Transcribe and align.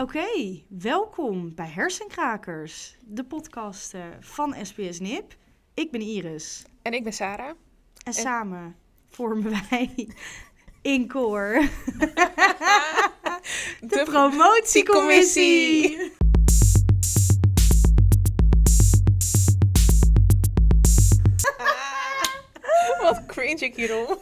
Oké, 0.00 0.62
welkom 0.68 1.54
bij 1.54 1.68
Hersenkrakers, 1.68 2.96
de 3.04 3.24
podcast 3.24 3.94
eh, 3.94 4.04
van 4.20 4.54
SBS 4.62 5.00
NIP. 5.00 5.36
Ik 5.74 5.90
ben 5.90 6.00
Iris 6.00 6.64
En 6.82 6.92
ik 6.92 7.02
ben 7.02 7.12
Sarah. 7.12 7.54
en 8.04 8.12
samen 8.12 8.76
vormen 9.08 9.52
wij 9.70 10.08
in 10.82 11.06
koor 11.08 11.52
de, 13.80 14.02
promotiecommissie. 14.04 15.98
Wat 23.02 23.26
cringe 23.26 23.64
ik 23.64 23.76
hierom. 23.76 24.18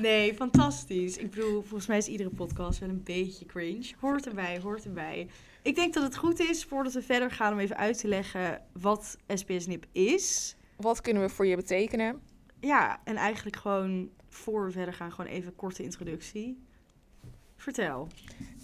Nee, 0.00 0.34
fantastisch. 0.34 1.16
Ik 1.16 1.30
bedoel, 1.30 1.60
volgens 1.62 1.86
mij 1.86 1.98
is 1.98 2.08
iedere 2.08 2.30
podcast 2.30 2.78
wel 2.78 2.88
een 2.88 3.02
beetje 3.02 3.46
cringe. 3.46 3.92
Hoort 4.00 4.26
erbij, 4.26 4.60
hoort 4.60 4.84
erbij. 4.84 5.28
Ik 5.62 5.74
denk 5.74 5.94
dat 5.94 6.02
het 6.02 6.16
goed 6.16 6.40
is, 6.40 6.64
voordat 6.64 6.92
we 6.92 7.02
verder 7.02 7.30
gaan, 7.30 7.52
om 7.52 7.58
even 7.58 7.76
uit 7.76 7.98
te 7.98 8.08
leggen 8.08 8.62
wat 8.72 9.16
SBS 9.28 9.66
NIP 9.66 9.86
is. 9.92 10.56
Wat 10.76 11.00
kunnen 11.00 11.22
we 11.22 11.28
voor 11.28 11.46
je 11.46 11.56
betekenen? 11.56 12.22
Ja, 12.60 13.00
en 13.04 13.16
eigenlijk 13.16 13.56
gewoon, 13.56 14.10
voor 14.28 14.64
we 14.64 14.70
verder 14.70 14.94
gaan, 14.94 15.12
gewoon 15.12 15.30
even 15.30 15.48
een 15.48 15.56
korte 15.56 15.82
introductie. 15.82 16.64
Vertel. 17.56 18.08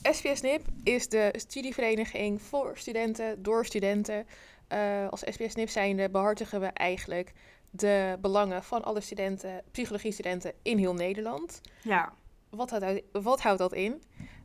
SPS 0.03 0.41
NIP 0.41 0.63
is 0.83 1.09
de 1.09 1.35
studievereniging 1.37 2.43
voor 2.43 2.79
studenten, 2.79 3.43
door 3.43 3.67
studenten. 3.67 4.27
Eh, 4.69 5.09
als 5.09 5.21
SPS 5.21 5.55
NIP 5.55 5.69
zijnde 5.69 6.11
behartigen 6.11 6.61
we 6.61 6.67
eigenlijk 6.67 7.33
de 7.75 8.19
belangen 8.21 8.63
van 8.63 8.85
alle 8.85 9.01
studenten, 9.01 9.63
psychologiestudenten 9.71 10.53
in 10.63 10.79
heel 10.79 10.95
Nederland. 10.95 11.61
Ja, 11.83 12.13
Wat 12.51 12.71
houdt, 12.71 13.03
wat 13.13 13.41
houdt 13.41 13.59
dat 13.59 13.73
in? 13.73 14.03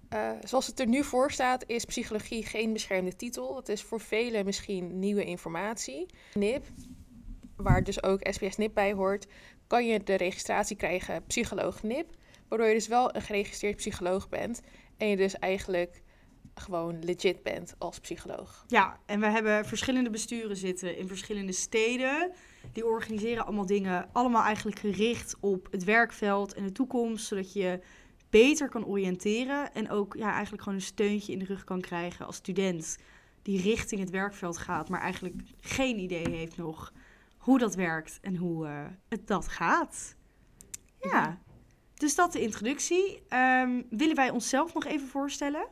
Eh, 0.10 0.32
zoals 0.44 0.68
het 0.68 0.80
er 0.80 0.88
nu 0.88 1.04
voor 1.04 1.32
staat, 1.32 1.64
is 1.68 1.86
psychologie 1.86 2.46
geen 2.46 2.74
beschermde 2.74 3.16
titel. 3.16 3.54
Dat 3.54 3.70
is 3.70 3.82
voor 3.82 4.00
velen 4.00 4.46
misschien 4.46 5.00
nieuwe 5.00 5.26
informatie. 5.26 6.06
NIP, 6.34 6.66
waar 7.56 7.84
dus 7.84 8.04
ook 8.04 8.28
SPS 8.32 8.58
NIP 8.58 8.74
bij 8.74 8.94
hoort, 8.94 9.28
kan 9.68 9.88
je 9.88 10.04
de 10.04 10.16
registratie 10.16 10.76
krijgen 10.76 11.24
psycholoog 11.26 11.84
NIP. 11.84 12.16
Waardoor 12.48 12.68
je 12.68 12.74
dus 12.74 12.88
wel 12.88 13.16
een 13.16 13.22
geregistreerd 13.22 13.76
psycholoog 13.76 14.30
bent. 14.30 14.62
En 14.98 15.08
je 15.08 15.16
dus 15.16 15.40
eigenlijk 15.40 16.02
gewoon 16.56 17.04
legit 17.04 17.44
bent 17.44 17.76
als 17.78 18.00
psycholoog. 18.00 18.66
Ja, 18.68 19.00
en 19.06 19.20
we 19.20 19.26
hebben 19.26 19.66
verschillende 19.66 20.10
besturen 20.10 20.58
zitten 20.58 20.98
in 20.98 21.08
verschillende 21.08 21.52
steden. 21.52 22.32
Die 22.74 22.86
organiseren 22.86 23.46
allemaal 23.46 23.66
dingen, 23.66 24.10
allemaal 24.12 24.44
eigenlijk 24.44 24.80
gericht 24.80 25.36
op 25.40 25.68
het 25.72 25.84
werkveld 25.84 26.54
en 26.54 26.64
de 26.64 26.72
toekomst, 26.72 27.28
zodat 27.28 27.54
je 27.54 27.80
beter 28.30 28.70
kan 28.70 28.86
oriënteren 28.86 29.74
en 29.74 29.90
ook 29.90 30.16
ja, 30.18 30.32
eigenlijk 30.32 30.64
gewoon 30.64 30.78
een 30.78 30.86
steuntje 30.86 31.34
in 31.34 31.40
de 31.40 31.46
rug 31.46 31.64
kan 31.64 31.82
krijgen 31.82 32.26
als 32.26 32.36
student 32.36 32.98
die 33.42 33.62
richting 33.62 34.02
het 34.02 34.10
werkveld 34.10 34.58
gaat, 34.58 34.90
maar 34.90 35.02
eigenlijk 35.02 35.36
geen 35.60 36.00
idee 36.00 36.30
heeft 36.30 36.58
nog 36.58 36.94
hoe 37.38 37.60
dat 37.60 37.76
werkt 37.76 38.20
en 38.22 38.36
hoe 38.36 38.68
eh, 38.68 38.86
het 39.08 39.28
dat 39.28 39.48
gaat. 39.48 40.16
Ja, 41.02 41.40
dus 41.94 42.16
dat 42.16 42.32
de 42.32 42.42
introductie. 42.42 43.22
Ehm, 43.28 43.82
willen 43.90 44.16
wij 44.16 44.30
onszelf 44.30 44.74
nog 44.74 44.86
even 44.86 45.08
voorstellen? 45.08 45.68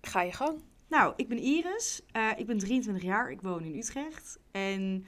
Ga 0.00 0.22
je 0.22 0.32
gang. 0.32 0.62
Nou, 0.88 1.12
ik 1.16 1.28
ben 1.28 1.38
Iris. 1.38 2.02
Eh, 2.12 2.30
ik 2.36 2.46
ben 2.46 2.58
23 2.58 3.04
jaar. 3.04 3.30
Ik 3.30 3.40
woon 3.40 3.64
in 3.64 3.76
Utrecht. 3.76 4.38
En 4.50 5.06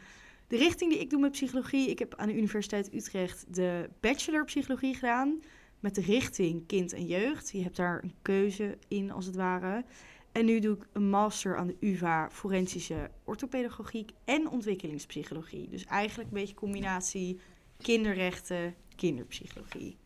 de 0.48 0.56
richting 0.56 0.90
die 0.90 1.00
ik 1.00 1.10
doe 1.10 1.20
met 1.20 1.32
psychologie... 1.32 1.90
Ik 1.90 1.98
heb 1.98 2.14
aan 2.14 2.28
de 2.28 2.36
Universiteit 2.36 2.94
Utrecht 2.94 3.54
de 3.54 3.90
bachelor 4.00 4.44
psychologie 4.44 4.94
gedaan. 4.94 5.42
Met 5.80 5.94
de 5.94 6.00
richting 6.00 6.66
kind 6.66 6.92
en 6.92 7.06
jeugd. 7.06 7.50
Je 7.50 7.62
hebt 7.62 7.76
daar 7.76 8.02
een 8.02 8.14
keuze 8.22 8.78
in, 8.88 9.10
als 9.10 9.26
het 9.26 9.36
ware. 9.36 9.84
En 10.32 10.44
nu 10.44 10.58
doe 10.60 10.76
ik 10.76 10.86
een 10.92 11.10
master 11.10 11.56
aan 11.56 11.66
de 11.66 11.76
UvA 11.80 12.30
forensische 12.30 13.10
orthopedagogiek 13.24 14.10
en 14.24 14.48
ontwikkelingspsychologie. 14.48 15.68
Dus 15.68 15.84
eigenlijk 15.84 16.28
een 16.28 16.38
beetje 16.38 16.54
combinatie 16.54 17.40
kinderrechten, 17.78 18.74
kinderpsychologie. 18.96 19.96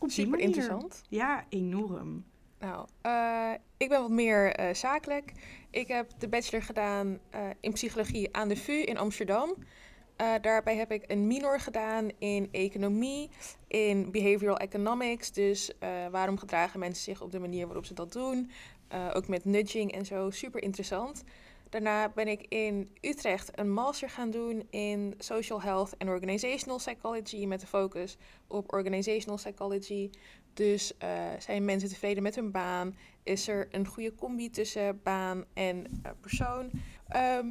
Op 0.00 0.10
Super 0.10 0.30
manier. 0.30 0.46
interessant. 0.46 1.02
Ja, 1.08 1.44
enorm. 1.48 2.24
Nou, 2.58 2.86
eh, 3.00 3.52
ik 3.76 3.88
ben 3.88 4.00
wat 4.00 4.10
meer 4.10 4.52
eh, 4.52 4.74
zakelijk. 4.74 5.32
Ik 5.70 5.88
heb 5.88 6.10
de 6.18 6.28
bachelor 6.28 6.62
gedaan 6.62 7.18
eh, 7.30 7.40
in 7.60 7.72
psychologie 7.72 8.36
aan 8.36 8.48
de 8.48 8.56
VU 8.56 8.72
in 8.72 8.98
Amsterdam. 8.98 9.54
Eh, 10.18 10.34
daarbij 10.40 10.76
heb 10.76 10.92
ik 10.92 11.04
een 11.06 11.26
minor 11.26 11.60
gedaan 11.60 12.08
in 12.18 12.48
economie, 12.50 13.30
in 13.66 14.10
behavioral 14.10 14.58
economics. 14.58 15.32
Dus 15.32 15.78
eh, 15.78 16.06
waarom 16.10 16.38
gedragen 16.38 16.80
mensen 16.80 17.04
zich 17.04 17.22
op 17.22 17.30
de 17.30 17.38
manier 17.38 17.66
waarop 17.66 17.84
ze 17.84 17.94
dat 17.94 18.12
doen. 18.12 18.50
Eh, 18.88 19.10
ook 19.12 19.28
met 19.28 19.44
nudging 19.44 19.92
en 19.92 20.06
zo, 20.06 20.30
super 20.30 20.62
interessant. 20.62 21.24
Daarna 21.68 22.08
ben 22.08 22.28
ik 22.28 22.46
in 22.48 22.88
Utrecht 23.00 23.58
een 23.58 23.72
master 23.72 24.10
gaan 24.10 24.30
doen 24.30 24.66
in 24.70 25.14
social 25.18 25.62
health 25.62 25.96
en 25.96 26.08
organizational 26.08 26.78
psychology 26.78 27.46
met 27.46 27.60
de 27.60 27.66
focus 27.66 28.16
op 28.46 28.72
organizational 28.72 29.36
psychology. 29.36 30.10
Dus 30.54 30.94
zijn 31.38 31.64
mensen 31.64 31.88
tevreden 31.88 32.22
met 32.22 32.34
hun 32.34 32.50
baan? 32.50 32.96
Is 33.22 33.48
er 33.48 33.68
een 33.70 33.86
goede 33.86 34.14
combi 34.14 34.50
tussen 34.50 35.00
baan 35.02 35.44
en 35.54 36.02
persoon? 36.20 36.70
Ehm, 37.08 37.46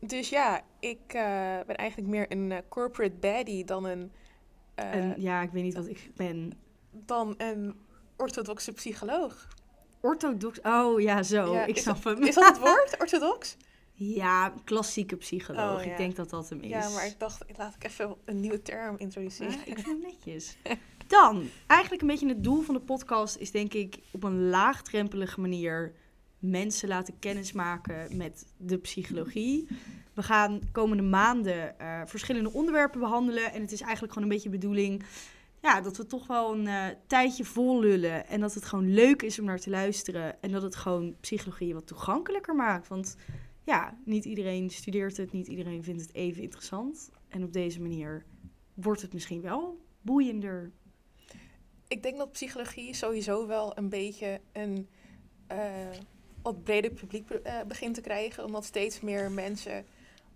dus 0.00 0.28
ja, 0.28 0.60
ik 0.80 1.00
eh, 1.06 1.58
ben 1.66 1.76
eigenlijk 1.76 2.10
meer 2.10 2.26
een 2.28 2.52
eh, 2.52 2.58
corporate 2.68 3.14
baddie 3.20 3.64
dan 3.64 3.84
een, 3.84 4.12
eh, 4.74 4.94
en 4.94 5.14
ja, 5.20 5.42
ik 5.42 5.50
weet 5.50 5.62
niet 5.62 5.74
wat 5.74 5.86
ik 5.86 6.10
ben. 6.16 6.52
dan 6.90 7.34
een 7.36 7.74
orthodoxe 8.16 8.72
psycholoog. 8.72 9.48
Orthodox. 10.00 10.60
Oh 10.60 11.00
ja, 11.00 11.22
zo. 11.22 11.52
Ja, 11.52 11.64
ik 11.64 11.78
snap 11.78 12.02
dat- 12.02 12.18
hem. 12.18 12.26
Is 12.26 12.34
dat 12.34 12.46
het 12.48 12.58
woord, 12.68 12.96
orthodox? 12.98 13.56
Ja, 13.92 14.54
klassieke 14.64 15.16
psycholoog. 15.16 15.78
Oh, 15.78 15.84
ja. 15.84 15.90
Ik 15.90 15.96
denk 15.96 16.16
dat 16.16 16.30
dat 16.30 16.48
hem 16.48 16.60
is. 16.60 16.68
Ja, 16.68 16.88
maar 16.88 17.06
ik 17.06 17.18
dacht, 17.18 17.44
laat 17.56 17.74
ik 17.74 17.84
even 17.84 18.16
een 18.24 18.40
nieuwe 18.40 18.62
term 18.62 18.94
introduceren. 18.98 19.52
Ja, 19.52 19.58
ik 19.64 19.74
vind 19.74 19.86
hem 19.86 20.00
netjes. 20.00 20.56
Dan, 21.06 21.48
eigenlijk 21.66 22.02
een 22.02 22.08
beetje 22.08 22.28
het 22.28 22.44
doel 22.44 22.62
van 22.62 22.74
de 22.74 22.80
podcast 22.80 23.36
is 23.36 23.50
denk 23.50 23.74
ik 23.74 23.98
op 24.10 24.22
een 24.22 24.48
laagdrempelige 24.48 25.40
manier 25.40 25.92
mensen 26.38 26.88
laten 26.88 27.18
kennismaken 27.18 28.16
met 28.16 28.46
de 28.56 28.78
psychologie. 28.78 29.68
We 30.14 30.22
gaan 30.22 30.60
komende 30.72 31.02
maanden 31.02 31.78
eh, 31.78 32.00
verschillende 32.04 32.52
onderwerpen 32.52 33.00
behandelen. 33.00 33.52
En 33.52 33.60
het 33.60 33.72
is 33.72 33.80
eigenlijk 33.80 34.12
gewoon 34.12 34.28
een 34.28 34.34
beetje 34.34 34.50
de 34.50 34.58
bedoeling 34.58 35.04
ja, 35.60 35.80
dat 35.80 35.96
we 35.96 36.06
toch 36.06 36.26
wel 36.26 36.54
een 36.54 36.66
eh, 36.66 36.86
tijdje 37.06 37.44
vol 37.44 37.80
lullen. 37.80 38.26
En 38.26 38.40
dat 38.40 38.54
het 38.54 38.64
gewoon 38.64 38.92
leuk 38.92 39.22
is 39.22 39.38
om 39.38 39.44
naar 39.44 39.60
te 39.60 39.70
luisteren. 39.70 40.42
En 40.42 40.50
dat 40.50 40.62
het 40.62 40.76
gewoon 40.76 41.16
psychologie 41.20 41.74
wat 41.74 41.86
toegankelijker 41.86 42.54
maakt. 42.54 42.88
Want 42.88 43.16
ja, 43.64 43.98
niet 44.04 44.24
iedereen 44.24 44.70
studeert 44.70 45.16
het, 45.16 45.32
niet 45.32 45.46
iedereen 45.46 45.84
vindt 45.84 46.02
het 46.02 46.14
even 46.14 46.42
interessant. 46.42 47.10
En 47.28 47.44
op 47.44 47.52
deze 47.52 47.80
manier 47.80 48.24
wordt 48.74 49.02
het 49.02 49.12
misschien 49.12 49.40
wel 49.40 49.80
boeiender. 50.00 50.72
Ik 51.88 52.02
denk 52.02 52.16
dat 52.16 52.32
psychologie 52.32 52.94
sowieso 52.94 53.46
wel 53.46 53.78
een 53.78 53.88
beetje 53.88 54.40
een 54.52 54.88
eh, 55.46 55.58
wat 56.42 56.62
breder 56.64 56.90
publiek 56.90 57.30
eh, 57.30 57.54
begint 57.66 57.94
te 57.94 58.00
krijgen. 58.00 58.44
Omdat 58.44 58.64
steeds 58.64 59.00
meer 59.00 59.30
mensen 59.30 59.84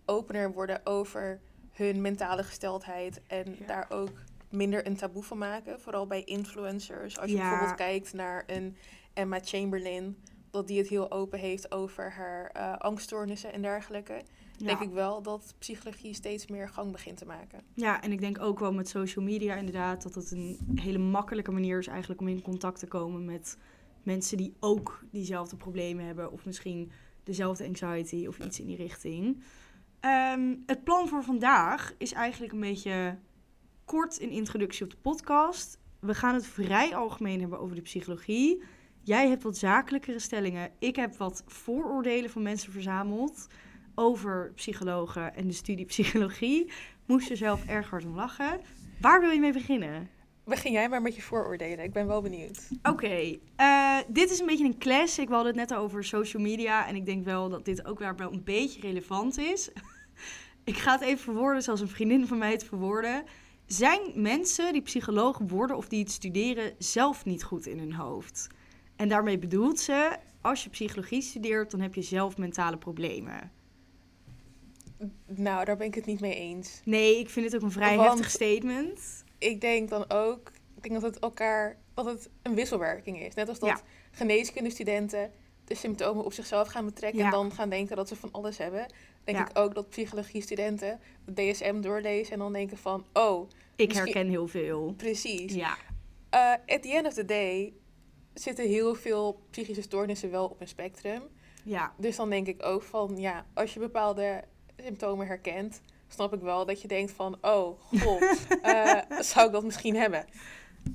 opener 0.05 0.53
worden 0.53 0.81
over 0.87 1.41
hun 1.71 2.01
mentale 2.01 2.43
gesteldheid. 2.43 3.21
En 3.27 3.57
Ja. 3.59 3.67
daar 3.67 3.87
ook 3.91 4.11
minder 4.51 4.87
een 4.87 4.97
taboe 4.97 5.23
van 5.23 5.39
maken. 5.39 5.81
Vooral 5.81 6.07
bij 6.07 6.25
influencers. 6.25 7.19
Als 7.19 7.31
je 7.31 7.37
Ja. 7.37 7.43
bijvoorbeeld 7.43 7.77
kijkt 7.79 8.13
naar 8.13 8.45
een 8.47 8.77
Emma 9.13 9.39
Chamberlain. 9.43 10.17
Dat 10.51 10.67
die 10.67 10.79
het 10.79 10.89
heel 10.89 11.11
open 11.11 11.39
heeft 11.39 11.73
over 11.73 12.13
haar 12.13 12.47
eh, 12.53 12.77
angststoornissen 12.79 13.53
en 13.53 13.63
dergelijke. 13.63 14.23
Ja. 14.57 14.67
Denk 14.67 14.81
ik 14.81 14.91
wel 14.91 15.23
dat 15.23 15.55
psychologie 15.59 16.15
steeds 16.15 16.47
meer 16.47 16.69
gang 16.69 16.93
begint 16.93 17.17
te 17.19 17.25
maken. 17.27 17.61
ja, 17.75 18.03
en 18.03 18.13
ik 18.13 18.21
denk 18.21 18.41
ook 18.41 18.59
wel 18.59 18.73
met 18.73 18.89
social 18.89 19.25
media 19.25 19.55
inderdaad 19.55 20.03
dat 20.03 20.15
het 20.15 20.31
een 20.31 20.59
hele 20.75 20.99
makkelijke 20.99 21.51
manier 21.51 21.79
is 21.79 21.87
eigenlijk 21.87 22.21
om 22.21 22.29
in 22.29 22.43
contact 22.43 22.79
te 22.79 22.87
komen 22.87 23.25
met 23.25 23.57
mensen 24.05 24.37
die 24.37 24.55
ook 24.61 25.05
diezelfde 25.11 25.57
problemen 25.57 26.05
hebben 26.05 26.33
of 26.33 26.45
misschien 26.45 26.91
dezelfde 27.25 27.67
anxiety 27.67 28.27
of 28.27 28.39
iets 28.39 28.61
in 28.61 28.67
die 28.67 28.77
richting. 28.77 29.43
Ehm, 30.01 30.55
het 30.67 30.85
plan 30.85 31.09
voor 31.09 31.23
vandaag 31.23 31.95
is 31.99 32.13
eigenlijk 32.13 32.53
een 32.53 32.61
beetje 32.61 33.19
kort 33.85 34.23
een 34.23 34.31
introductie 34.31 34.85
op 34.85 34.91
de 34.91 34.97
podcast. 34.97 35.79
We 36.01 36.15
gaan 36.15 36.35
het 36.35 36.47
vrij 36.47 36.97
algemeen 36.97 37.41
hebben 37.41 37.61
over 37.61 37.77
de 37.77 37.83
psychologie. 37.83 38.63
Jij 39.03 39.29
hebt 39.29 39.43
wat 39.43 39.57
zakelijkere 39.57 40.19
stellingen. 40.19 40.71
Ik 40.79 40.97
heb 40.97 41.17
wat 41.17 41.43
vooroordelen 41.47 42.31
van 42.31 42.43
mensen 42.43 42.73
verzameld 42.73 43.47
over 43.95 44.53
psychologen 44.55 45.35
en 45.35 45.47
de 45.47 45.53
studie 45.53 45.85
psychologie. 45.85 46.73
Moest 47.07 47.31
er 47.31 47.37
zelf 47.37 47.65
erg 47.67 47.91
hard 47.91 48.05
om 48.05 48.15
lachen. 48.15 48.61
Waar 49.01 49.21
wil 49.21 49.31
je 49.31 49.41
mee 49.41 49.53
beginnen? 49.53 50.09
Begin 50.53 50.73
jij 50.73 50.89
maar 50.89 51.03
met 51.03 51.17
je 51.17 51.23
vooroordelen. 51.23 51.85
Ik 51.85 51.93
ben 51.93 52.07
wel 52.07 52.23
benieuwd. 52.23 52.69
Oké, 52.83 53.39
eh, 53.57 53.99
dit 54.09 54.31
is 54.31 54.39
een 54.39 54.47
beetje 54.47 54.65
een 54.65 54.79
classic. 54.79 55.29
We 55.29 55.35
hadden 55.35 55.59
het 55.59 55.69
net 55.69 55.79
over 55.79 56.05
social 56.05 56.43
media. 56.43 56.87
En 56.87 56.97
ik 56.97 57.07
denk 57.07 57.25
wel 57.25 57.49
dat 57.49 57.65
dit 57.65 57.87
ook 57.87 57.99
weer 57.99 58.17
wel 58.17 58.33
een 58.33 58.45
beetje 58.45 58.81
relevant 58.81 59.39
is. 59.39 59.71
ik 60.65 60.77
ga 60.77 60.93
het 60.93 61.01
even 61.01 61.19
verwoorden 61.19 61.63
zoals 61.63 61.81
een 61.81 61.89
vriendin 61.89 62.27
van 62.27 62.39
mij 62.39 62.51
het 62.51 62.65
verwoordde. 62.65 63.25
Zijn 63.67 64.01
mensen 64.15 64.73
die 64.73 64.83
psycholoog 64.83 65.39
worden 65.39 65.77
of 65.77 65.89
die 65.89 66.01
het 66.01 66.11
studeren 66.11 66.73
zelf 66.79 67.25
niet 67.25 67.45
goed 67.45 67.67
in 67.67 67.79
hun 67.79 67.95
hoofd? 67.95 68.47
En 68.97 69.09
daarmee 69.09 69.39
bedoelt 69.39 69.81
ze, 69.81 70.17
als 70.41 70.65
je 70.65 70.71
psychologie 70.71 71.23
studeert, 71.23 71.71
dan 71.71 71.81
heb 71.81 71.95
je 71.95 72.03
zelf 72.03 72.37
mentale 72.37 72.77
problemen. 72.77 73.51
Nou, 75.27 75.65
daar 75.65 75.77
ben 75.77 75.87
ik 75.87 75.95
het 75.95 76.07
niet 76.07 76.21
mee 76.21 76.35
eens. 76.35 76.81
Nee, 76.85 77.19
ik 77.19 77.31
vind 77.31 77.47
het 77.47 77.55
ook 77.55 77.63
een 77.63 77.71
vrij 77.73 77.97
Want- 77.97 78.09
heftig 78.09 78.31
statement. 78.31 79.22
Ik 79.43 79.61
denk 79.61 79.89
dan 79.89 80.11
ook, 80.11 80.53
ik 80.77 80.83
denk 80.83 80.95
dat 81.01 81.03
het 81.15 81.19
elkaar, 81.23 81.77
dat 81.95 82.05
het 82.05 82.31
een 82.43 82.55
wisselwerking 82.55 83.21
is. 83.21 83.35
Net 83.35 83.49
als 83.49 83.59
dat 83.59 83.69
Ja. 83.69 83.81
geneeskundestudenten 84.11 85.31
de 85.65 85.75
symptomen 85.75 86.25
op 86.25 86.33
zichzelf 86.33 86.69
gaan 86.69 86.85
betrekken 86.85 87.25
en 87.25 87.31
dan 87.31 87.53
gaan 87.53 87.69
denken 87.69 87.97
dat 87.97 88.09
ze 88.09 88.17
van 88.17 88.29
alles 88.33 88.59
hebben. 88.59 88.87
Denk 89.25 89.39
Ja. 89.39 89.49
ik 89.49 89.59
ook 89.59 89.75
dat 89.75 89.89
psychologie-studenten 89.89 91.01
de 91.25 91.33
DSM 91.53 91.81
doorlezen 91.81 92.33
en 92.33 92.39
dan 92.39 92.53
denken 92.53 92.77
van, 92.79 93.05
oh, 93.13 93.49
Ik 93.77 93.89
Misschien- 93.89 94.13
herken 94.13 94.29
heel 94.31 94.47
veel. 94.49 94.95
precies. 94.97 95.55
Ja, 95.55 95.77
Eh, 96.31 96.53
at 96.67 96.83
the 96.83 96.93
end 96.95 97.07
of 97.07 97.13
the 97.15 97.25
day 97.25 97.73
zitten 98.35 98.69
heel 98.69 98.95
veel 98.95 99.43
psychische 99.51 99.83
stoornissen 99.83 100.31
wel 100.31 100.45
op 100.47 100.61
een 100.61 100.69
spectrum. 100.69 101.23
ja, 101.65 101.95
Dus 101.97 102.17
dan 102.17 102.31
denk 102.31 102.47
ik 102.47 102.65
ook 102.67 102.83
van, 102.83 103.17
ja, 103.17 103.47
als 103.55 103.75
je 103.75 103.81
bepaalde 103.81 104.45
symptomen 104.83 105.27
herkent, 105.27 105.81
snap 106.13 106.35
ik 106.35 106.41
wel 106.41 106.67
dat 106.67 106.83
je 106.83 106.89
denkt 106.89 107.13
van, 107.13 107.39
oh, 107.41 107.81
goh, 108.01 108.23
eh, 108.63 109.21
zou 109.21 109.47
ik 109.47 109.53
dat 109.53 109.65
misschien 109.65 109.97
hebben? 109.97 110.25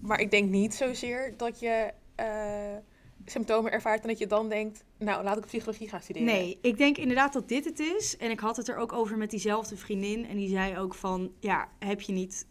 Maar 0.02 0.19
ik 0.19 0.31
denk 0.31 0.50
niet 0.50 0.74
zozeer 0.74 1.34
dat 1.38 1.60
je 1.60 1.94
eh, 2.16 2.75
symptomen 3.25 3.72
ervaart 3.72 4.02
en 4.02 4.08
dat 4.08 4.18
je 4.18 4.28
dan 4.28 4.50
denkt, 4.50 4.84
nou, 4.98 5.24
laat 5.24 5.38
ik 5.38 5.46
psychologie 5.46 5.90
gaan 5.90 6.02
studeren. 6.02 6.28
Nee, 6.28 6.58
ik 6.62 6.78
denk 6.78 6.98
inderdaad 6.98 7.34
dat 7.34 7.48
dit 7.48 7.66
het 7.66 7.80
is. 7.80 8.18
En 8.18 8.31
ik 8.31 8.40
had 8.40 8.58
het 8.58 8.68
er 8.68 8.78
ook 8.78 8.94
over 8.94 9.18
met 9.18 9.30
diezelfde 9.30 9.78
vriendin. 9.78 10.25
En 10.25 10.38
die 10.38 10.50
zei 10.50 10.78
ook 10.78 10.94
van, 10.94 11.31
ja, 11.40 11.69
heb 11.80 12.02
je 12.02 12.14
niet... 12.14 12.48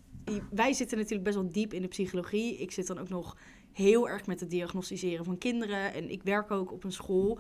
Wij 0.51 0.73
zitten 0.73 0.97
natuurlijk 0.97 1.25
best 1.25 1.37
wel 1.37 1.51
diep 1.51 1.73
in 1.73 1.83
de 1.83 1.89
psychologie. 1.89 2.57
Ik 2.57 2.73
zit 2.73 2.87
dan 2.87 2.99
ook 2.99 3.09
nog 3.09 3.37
heel 3.73 4.09
erg 4.09 4.27
met 4.27 4.41
het 4.41 4.51
diagnosticeren 4.51 5.25
van 5.25 5.39
kinderen. 5.39 5.95
En 5.95 6.11
ik 6.11 6.23
werk 6.23 6.51
ook 6.51 6.73
op 6.73 6.85
een 6.85 6.93
school. 6.93 7.39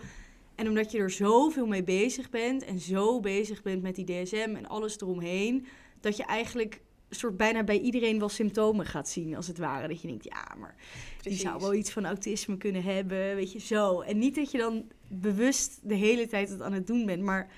En 0.57 0.69
omdat 0.69 0.91
je 0.91 0.99
er 0.99 1.11
zoveel 1.11 1.67
mee 1.67 1.83
bezig 1.83 2.31
bent 2.31 2.65
en 2.65 2.79
zo 2.79 3.21
bezig 3.21 3.63
bent 3.63 3.83
met 3.83 3.95
die 3.95 4.05
DSM 4.05 4.55
en 4.57 4.67
alles 4.67 5.01
eromheen, 5.01 5.67
dat 6.01 6.17
je 6.17 6.25
eigenlijk 6.25 6.81
soort 7.11 7.37
bijna 7.37 7.65
bij 7.65 7.79
iedereen 7.79 8.19
wel 8.19 8.29
symptomen 8.29 8.87
gaat 8.87 9.09
zien, 9.09 9.37
als 9.37 9.47
het 9.47 9.59
ware. 9.59 9.89
Dat 9.89 10.01
je 10.01 10.09
denkt, 10.09 10.25
ja, 10.25 10.55
maar 10.59 10.75
die 10.77 11.23
Precies. 11.23 11.41
zou 11.41 11.61
wel 11.61 11.75
iets 11.75 11.91
van 11.91 12.07
autisme 12.07 12.57
kunnen 12.57 12.83
hebben, 12.83 13.35
weet 13.35 13.53
je, 13.53 13.61
zo. 13.61 14.01
En 14.01 14.19
niet 14.19 14.35
dat 14.35 14.51
je 14.51 14.59
dan 14.59 14.85
bewust 15.09 15.81
de 15.83 15.95
hele 15.95 16.27
tijd 16.27 16.49
het 16.49 16.63
aan 16.63 16.73
het 16.73 16.87
doen 16.87 17.07
bent, 17.07 17.23
maar 17.23 17.53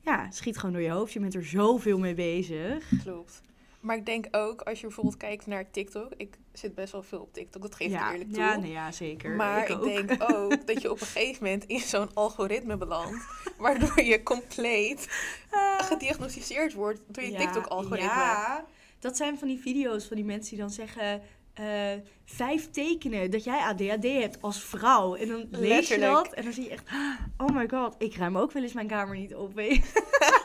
ja, 0.00 0.30
schiet 0.30 0.58
gewoon 0.58 0.74
door 0.74 0.84
je 0.84 0.90
hoofd. 0.90 1.12
Je 1.12 1.20
bent 1.20 1.34
er 1.34 1.44
zoveel 1.44 1.98
mee 1.98 2.14
bezig. 2.14 2.88
Klopt. 3.02 3.42
Maar 3.82 3.96
ik 3.96 4.06
denk 4.06 4.26
ook, 4.30 4.60
als 4.60 4.80
je 4.80 4.86
bijvoorbeeld 4.86 5.16
kijkt 5.16 5.46
naar 5.46 5.70
TikTok, 5.70 6.12
ik 6.16 6.38
zit 6.52 6.74
best 6.74 6.92
wel 6.92 7.02
veel 7.02 7.20
op 7.20 7.32
TikTok, 7.32 7.62
dat 7.62 7.74
geef 7.74 7.90
ja, 7.90 8.06
ik 8.06 8.12
eerlijk 8.12 8.32
toe. 8.32 8.42
ja, 8.42 8.56
nee, 8.56 8.70
ja, 8.70 8.92
zeker. 8.92 9.30
Maar 9.30 9.70
ik, 9.70 9.82
denk 9.82 10.10
ook 10.34 10.66
dat 10.66 10.82
je 10.82 10.90
op 10.90 11.00
een 11.00 11.06
gegeven 11.06 11.44
moment 11.44 11.64
in 11.64 11.80
zo'n 11.80 12.14
algoritme 12.14 12.76
belandt, 12.76 13.26
waardoor 13.58 14.02
je 14.02 14.22
compleet 14.22 15.08
gediagnosticeerd 15.78 16.72
wordt 16.72 17.00
door 17.06 17.24
je 17.24 17.30
Ja, 17.30 17.38
TikTok-algoritme. 17.38 18.08
Ja, 18.08 18.64
dat 18.98 19.16
zijn 19.16 19.38
van 19.38 19.48
die 19.48 19.60
video's 19.60 20.06
van 20.06 20.16
die 20.16 20.24
mensen 20.26 20.50
die 20.50 20.58
dan 20.58 20.70
zeggen... 20.70 21.22
eh, 21.54 21.92
vijf 22.24 22.70
tekenen 22.70 23.30
dat 23.30 23.44
jij 23.44 23.58
ADHD 23.58 24.04
hebt 24.04 24.42
als 24.42 24.64
vrouw. 24.64 25.14
En 25.14 25.28
dan 25.28 25.46
lees 25.50 25.88
je 25.88 25.98
dat 25.98 26.32
en 26.32 26.44
dan 26.44 26.52
zie 26.52 26.64
je 26.64 26.70
echt... 26.70 26.84
Oh 27.36 27.56
my 27.56 27.68
god, 27.68 27.94
ik 27.98 28.16
ruim 28.16 28.38
ook 28.38 28.52
wel 28.52 28.62
eens 28.62 28.72
mijn 28.72 28.86
kamer 28.86 29.16
niet 29.16 29.34
op. 29.34 29.54
weet. 29.54 29.92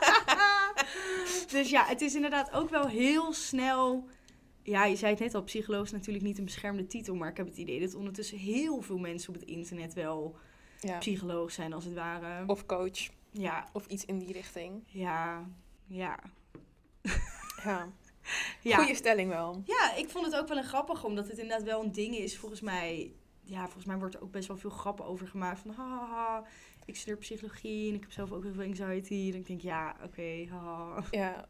dus 1.50 1.70
ja, 1.70 1.84
het 1.84 2.00
is 2.00 2.14
inderdaad 2.14 2.52
ook 2.52 2.70
wel 2.70 2.86
heel 2.86 3.32
snel... 3.32 4.08
Ja, 4.62 4.84
je 4.84 4.96
zei 4.96 5.10
het 5.10 5.20
net 5.20 5.34
al, 5.34 5.42
psycholoog 5.42 5.84
is 5.84 5.90
natuurlijk 5.92 6.24
niet 6.24 6.38
een 6.38 6.44
beschermde 6.44 6.86
titel. 6.86 7.14
Maar 7.14 7.28
ik 7.30 7.36
heb 7.36 7.46
het 7.46 7.56
idee 7.56 7.80
dat 7.80 7.94
ondertussen 7.94 8.38
heel 8.38 8.80
veel 8.82 8.98
mensen 8.98 9.28
op 9.34 9.40
het 9.40 9.48
internet 9.48 9.94
wel 9.94 10.36
Ja. 10.80 10.98
psycholoog 10.98 11.50
zijn, 11.52 11.72
als 11.72 11.84
het 11.84 11.94
ware. 11.94 12.44
Of 12.46 12.66
coach, 12.66 13.08
Ja, 13.30 13.68
of 13.72 13.86
iets 13.86 14.04
in 14.04 14.18
die 14.18 14.32
richting. 14.32 14.82
ja, 14.86 15.46
ja. 15.86 16.18
Ja. 17.64 17.88
ja. 18.60 18.76
Goeie 18.76 18.94
stelling 18.94 19.28
wel. 19.30 19.62
Ja, 19.64 19.94
ik 19.94 20.08
vond 20.10 20.24
het 20.24 20.36
ook 20.36 20.48
wel 20.48 20.56
een 20.56 20.64
grappig, 20.64 21.04
omdat 21.04 21.28
het 21.28 21.38
inderdaad 21.38 21.66
wel 21.66 21.82
een 21.84 21.92
ding 21.92 22.16
is. 22.16 22.38
Volgens 22.38 22.60
mij, 22.60 23.12
ja, 23.48 23.62
volgens 23.62 23.84
mij 23.84 23.98
wordt 23.98 24.14
er 24.14 24.22
ook 24.22 24.30
best 24.30 24.48
wel 24.48 24.56
veel 24.56 24.70
grappen 24.70 25.04
over 25.04 25.28
gemaakt. 25.28 25.60
Van, 25.60 25.70
haha, 25.70 26.44
ik 26.84 26.96
studeer 26.96 27.16
psychologie 27.16 27.88
en 27.88 27.94
ik 27.94 28.00
heb 28.00 28.12
zelf 28.12 28.32
ook 28.32 28.42
heel 28.42 28.52
veel 28.52 28.64
anxiety. 28.64 29.30
En 29.32 29.38
ik 29.38 29.46
denk, 29.46 29.60
ja, 29.60 29.96
oké, 30.04 30.46
haha. 30.50 31.04
Ja. 31.10 31.48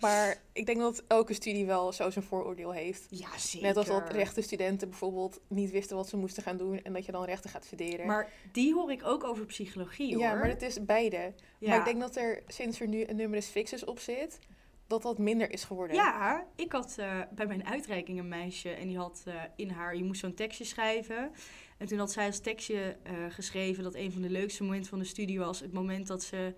Maar 0.00 0.42
ik 0.52 0.66
denk 0.66 0.78
dat 0.78 1.04
elke 1.06 1.34
studie 1.34 1.66
wel 1.66 1.92
zo 1.92 2.10
zijn 2.10 2.24
vooroordeel 2.24 2.72
heeft. 2.72 3.06
Ja, 3.10 3.38
zeker. 3.38 3.66
Net 3.66 3.76
als 3.76 3.86
dat 3.86 4.12
rechtenstudenten 4.12 4.88
bijvoorbeeld 4.88 5.40
niet 5.48 5.70
wisten 5.70 5.96
wat 5.96 6.08
ze 6.08 6.16
moesten 6.16 6.42
gaan 6.42 6.56
doen 6.56 6.82
en 6.82 6.92
dat 6.92 7.06
je 7.06 7.12
dan 7.12 7.24
rechten 7.24 7.50
gaat 7.50 7.64
studeren. 7.64 8.06
Maar 8.06 8.32
die 8.52 8.74
hoor 8.74 8.90
ik 8.90 9.04
ook 9.04 9.24
over 9.24 9.46
psychologie, 9.46 10.14
hoor. 10.14 10.22
ja, 10.22 10.34
maar 10.34 10.48
het 10.48 10.62
is 10.62 10.84
beide. 10.84 11.32
ja. 11.58 11.68
Maar 11.68 11.78
ik 11.78 11.84
denk 11.84 12.00
dat 12.00 12.16
er 12.16 12.42
sinds 12.46 12.80
er 12.80 12.88
nu 12.88 13.04
een 13.06 13.16
numerus 13.16 13.46
fixus 13.46 13.84
op 13.84 13.98
zit, 13.98 14.38
dat 14.90 15.02
dat 15.02 15.18
minder 15.18 15.50
is 15.52 15.64
geworden. 15.64 15.96
Ja, 15.96 16.46
ik 16.56 16.72
had 16.72 16.94
eh, 16.98 17.20
bij 17.30 17.46
mijn 17.46 17.66
uitreiking 17.66 18.18
een 18.18 18.28
meisje 18.28 18.70
en 18.70 18.88
die 18.88 18.96
had 18.96 19.22
eh, 19.24 19.34
in 19.56 19.70
haar, 19.70 19.96
je 19.96 20.04
moest 20.04 20.20
zo'n 20.20 20.34
tekstje 20.34 20.64
schrijven. 20.64 21.30
En 21.78 21.86
toen 21.86 21.98
had 21.98 22.12
zij 22.12 22.26
als 22.26 22.40
tekstje 22.40 22.96
eh, 23.02 23.12
geschreven 23.28 23.84
dat 23.84 23.94
een 23.94 24.12
van 24.12 24.22
de 24.22 24.30
leukste 24.30 24.62
momenten 24.62 24.90
van 24.90 24.98
de 24.98 25.04
studie 25.04 25.38
was 25.38 25.60
het 25.60 25.72
moment 25.72 26.06
dat 26.06 26.22
ze 26.22 26.54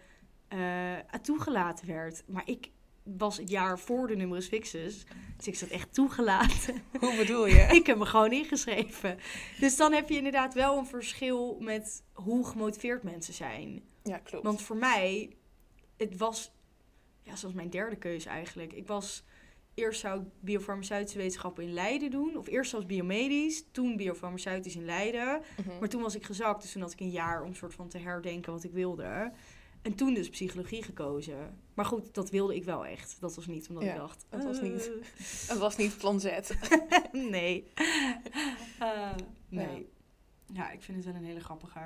toegelaten 1.23 1.87
werd. 1.87 2.23
Maar 2.26 2.43
ik 2.44 2.70
was 3.02 3.37
het 3.37 3.50
jaar 3.50 3.79
voor 3.79 4.06
de 4.06 4.17
numerus 4.17 4.46
fixus, 4.46 5.05
dus 5.37 5.46
ik 5.46 5.55
zat 5.55 5.69
echt 5.69 5.94
toegelaten. 5.94 6.82
Hoe 7.00 7.17
bedoel 7.17 7.46
je? 7.46 7.61
ik 7.81 7.87
heb 7.87 7.99
me 7.99 8.06
gewoon 8.06 8.32
ingeschreven. 8.32 9.19
Dus 9.61 9.76
dan 9.76 9.93
heb 9.93 10.08
je 10.08 10.17
inderdaad 10.17 10.55
wel 10.55 10.79
een 10.79 10.87
verschil 10.87 11.56
met 11.61 12.02
hoe 12.12 12.46
gemotiveerd 12.46 13.02
mensen 13.02 13.34
zijn. 13.34 13.82
ja, 14.02 14.19
klopt. 14.19 14.44
Want 14.44 14.62
voor 14.62 14.76
mij, 14.76 15.37
het 15.96 16.17
was, 16.17 16.52
ja, 17.22 17.36
zoals 17.36 17.54
mijn 17.54 17.70
derde 17.70 17.96
keuze 17.96 18.28
eigenlijk. 18.28 18.72
Ik 18.72 18.86
was, 18.86 19.24
eerst 19.74 20.00
zou 20.00 20.20
ik 20.20 20.26
biofarmaceutische 20.40 21.19
wetenschappen 21.19 21.64
in 21.64 21.72
Leiden 21.72 22.10
doen. 22.10 22.36
Of 22.36 22.46
eerst 22.46 22.70
zelfs 22.70 22.86
biomedisch, 22.86 23.64
toen 23.70 23.96
biofarmaceutisch 23.96 24.76
in 24.76 24.84
Leiden. 24.84 25.42
Mhm. 25.66 25.78
Maar 25.78 25.88
toen 25.88 26.02
was 26.02 26.14
ik 26.14 26.24
gezakt, 26.24 26.62
dus 26.62 26.72
toen 26.72 26.82
had 26.82 26.92
ik 26.92 27.00
een 27.00 27.10
jaar 27.10 27.42
om 27.42 27.54
soort 27.54 27.74
van 27.74 27.88
te 27.88 27.98
herdenken 27.98 28.52
wat 28.52 28.64
ik 28.64 28.72
wilde. 28.72 29.32
En 29.82 29.94
toen 29.94 30.14
dus 30.14 30.28
psychologie 30.28 30.82
gekozen. 30.82 31.58
Maar 31.74 31.84
goed, 31.84 32.14
dat 32.14 32.30
wilde 32.30 32.54
ik 32.54 32.64
wel 32.64 32.86
echt. 32.86 33.16
Dat 33.20 33.34
was 33.34 33.46
niet 33.46 33.69
omdat 33.69 33.84
Ja, 33.84 33.90
ik 33.92 33.96
dacht... 33.96 34.24
dat 34.28 34.44
was 34.44 34.60
niet. 34.60 34.90
eh, 34.90 35.48
Het 35.48 35.58
was 35.58 35.76
niet 35.76 35.96
plan 35.98 36.20
Z. 36.20 36.26
nee. 37.12 37.64
Eh, 38.78 39.10
nee. 39.48 39.88
Ja. 40.52 40.70
ik 40.70 40.82
vind 40.82 40.96
het 40.96 41.06
wel 41.06 41.14
een 41.14 41.24
hele 41.24 41.40
grappige. 41.40 41.80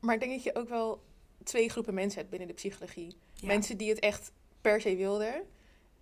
Maar 0.00 0.14
ik 0.14 0.20
denk 0.20 0.32
dat 0.32 0.42
je 0.42 0.54
ook 0.54 0.68
wel 0.68 1.02
twee 1.44 1.68
groepen 1.68 1.94
mensen 1.94 2.18
hebt 2.18 2.30
binnen 2.30 2.48
de 2.48 2.54
psychologie. 2.54 3.16
Ja. 3.34 3.46
Mensen 3.46 3.76
die 3.76 3.88
het 3.88 3.98
echt 3.98 4.32
per 4.60 4.80
se 4.80 4.96
wilden. 4.96 5.42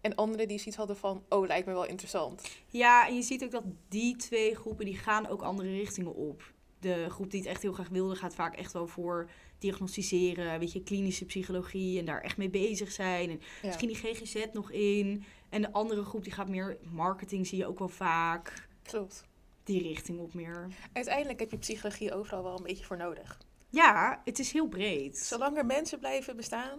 En 0.01 0.15
anderen 0.15 0.49
die 0.49 0.59
zoiets 0.59 0.77
hadden 0.77 0.97
van, 0.97 1.25
oh, 1.29 1.47
lijkt 1.47 1.67
me 1.67 1.73
wel 1.73 1.87
interessant. 1.87 2.43
Ja, 2.69 3.07
en 3.09 3.15
je 3.15 3.23
ziet 3.23 3.45
ook 3.45 3.51
dat 3.51 3.65
die 3.89 4.17
twee 4.17 4.55
groepen 4.55 4.85
die 4.85 4.97
gaan 4.99 5.27
ook 5.27 5.43
andere 5.43 5.71
richtingen 5.71 6.15
op. 6.15 6.53
De 6.79 7.07
groep 7.11 7.31
die 7.31 7.41
het 7.41 7.49
echt 7.49 7.63
heel 7.63 7.73
graag 7.73 7.89
wilde, 7.89 8.15
gaat 8.17 8.35
vaak 8.35 8.57
echt 8.57 8.73
wel 8.73 8.87
voor 8.87 9.31
diagnosticeren, 9.59 10.59
weet 10.59 10.73
je, 10.73 10.83
klinische 10.83 11.25
psychologie 11.25 11.99
en 11.99 12.05
daar 12.05 12.21
echt 12.21 12.37
mee 12.37 12.51
bezig 12.51 12.93
zijn. 12.93 13.31
En 13.31 13.41
Ja. 13.41 13.67
misschien 13.67 13.89
die 13.89 13.97
GGZ 13.97 14.45
nog 14.53 14.71
in. 14.71 15.25
En 15.49 15.63
de 15.63 15.73
andere 15.73 16.05
groep 16.05 16.23
die 16.25 16.33
gaat 16.33 16.49
meer 16.49 16.79
marketing, 16.91 17.47
zie 17.47 17.59
je 17.59 17.67
ook 17.67 17.79
wel 17.79 17.89
vaak. 17.89 18.69
Klopt. 18.83 19.25
Die 19.65 19.83
richting 19.83 20.19
op 20.19 20.35
meer. 20.35 20.69
Uiteindelijk 20.93 21.41
heb 21.41 21.51
je 21.51 21.59
psychologie 21.59 22.15
overal 22.15 22.43
wel 22.43 22.57
een 22.57 22.63
beetje 22.63 22.85
voor 22.85 22.97
nodig. 22.97 23.39
Ja, 23.71 24.21
het 24.25 24.39
is 24.39 24.53
heel 24.53 24.69
breed. 24.69 25.19
Zolang 25.19 25.57
er 25.57 25.67
mensen 25.67 25.99
blijven 25.99 26.37
bestaan, 26.37 26.79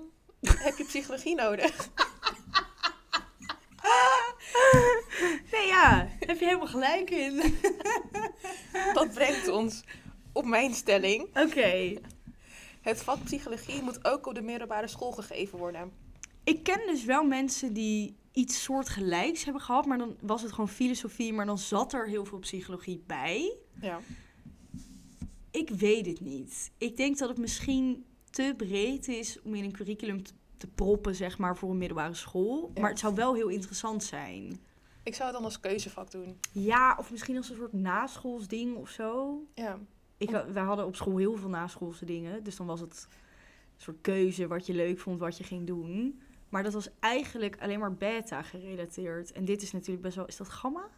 heb 0.67 0.77
je 0.77 0.85
psychologie 0.85 1.35
nodig. 1.35 1.73
Nee, 5.51 5.67
ja, 5.67 6.09
heb 6.19 6.39
je 6.39 6.45
helemaal 6.45 6.67
gelijk 6.67 7.09
in. 7.09 7.41
Dat 8.93 9.13
brengt 9.13 9.47
ons 9.47 9.83
op 10.31 10.45
mijn 10.45 10.73
stelling. 10.73 11.21
Oké. 11.37 11.99
Het 12.81 13.03
vak 13.03 13.23
psychologie 13.23 13.81
moet 13.81 14.05
ook 14.05 14.27
op 14.27 14.35
de 14.35 14.41
middelbare 14.41 14.87
school 14.87 15.11
gegeven 15.11 15.57
worden. 15.57 15.91
Ik 16.43 16.63
ken 16.63 16.79
dus 16.87 17.03
wel 17.03 17.23
mensen 17.23 17.73
die 17.73 18.15
iets 18.31 18.63
soortgelijks 18.63 19.43
hebben 19.43 19.61
gehad, 19.61 19.85
maar 19.85 19.97
dan 19.97 20.15
was 20.21 20.41
het 20.41 20.51
gewoon 20.51 20.69
filosofie, 20.69 21.33
maar 21.33 21.45
dan 21.45 21.57
zat 21.57 21.93
er 21.93 22.07
heel 22.07 22.25
veel 22.25 22.39
psychologie 22.39 23.03
bij. 23.07 23.55
Ja. 23.81 23.99
Ik 25.51 25.69
weet 25.69 26.05
het 26.05 26.19
niet. 26.19 26.71
Ik 26.77 26.97
denk 26.97 27.17
dat 27.17 27.29
het 27.29 27.37
misschien 27.37 28.05
te 28.35 28.53
breed 28.57 29.07
is 29.07 29.41
om 29.41 29.53
in 29.55 29.63
een 29.63 29.71
curriculum 29.71 30.23
te, 30.57 30.67
proppen, 30.75 31.15
zeg 31.15 31.37
maar, 31.37 31.57
voor 31.57 31.69
een 31.69 31.77
middelbare 31.77 32.13
school. 32.13 32.71
Ja. 32.73 32.81
Maar 32.81 32.89
het 32.89 32.99
zou 32.99 33.15
wel 33.15 33.33
heel 33.33 33.47
interessant 33.47 34.03
zijn. 34.03 34.59
Ik 35.03 35.13
zou 35.15 35.27
het 35.27 35.35
dan 35.37 35.45
als 35.45 35.59
keuzevak 35.59 36.11
doen. 36.11 36.39
Ja, 36.51 36.95
of 36.99 37.11
misschien 37.11 37.37
als 37.37 37.49
een 37.49 37.55
soort 37.55 37.73
naschoolsding 37.73 38.75
of 38.77 38.89
zo. 38.89 39.41
Ja. 39.53 39.79
Ik, 40.17 40.29
wij 40.29 40.63
hadden 40.63 40.85
op 40.85 40.95
school 40.95 41.17
heel 41.17 41.35
veel 41.35 41.49
naschoolse 41.49 42.05
dingen. 42.05 42.43
Dus 42.43 42.55
dan 42.55 42.65
was 42.65 42.79
het 42.79 43.07
een 43.75 43.81
soort 43.81 43.97
keuze 44.01 44.47
wat 44.47 44.65
je 44.65 44.73
leuk 44.73 44.99
vond, 44.99 45.19
wat 45.19 45.37
je 45.37 45.43
ging 45.43 45.67
doen. 45.67 46.21
Maar 46.49 46.63
dat 46.63 46.73
was 46.73 46.89
eigenlijk 46.99 47.57
alleen 47.61 47.79
maar 47.79 47.93
beta 47.93 48.41
gerelateerd. 48.41 49.31
En 49.31 49.45
dit 49.45 49.61
is 49.61 49.71
natuurlijk 49.71 50.01
best 50.01 50.15
wel... 50.15 50.25
Is 50.25 50.37
dat 50.37 50.49
gamma? 50.49 50.89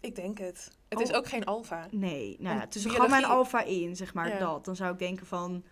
Ik 0.00 0.14
denk 0.14 0.38
het. 0.38 0.70
Het 0.88 0.98
Oh. 0.98 1.04
is 1.04 1.12
ook 1.12 1.26
geen 1.28 1.44
alfa. 1.44 1.86
Nee, 1.90 2.36
nou 2.40 2.56
ja, 2.56 2.66
tussen 2.66 2.90
gamma 2.90 3.04
en 3.04 3.10
biologie- 3.10 3.36
alfa 3.36 3.62
in, 3.64 3.96
zeg 3.96 4.14
maar, 4.14 4.28
Ja. 4.28 4.38
dat. 4.38 4.64
Dan 4.64 4.76
zou 4.76 4.92
ik 4.92 4.98
denken 4.98 5.26
van... 5.26 5.64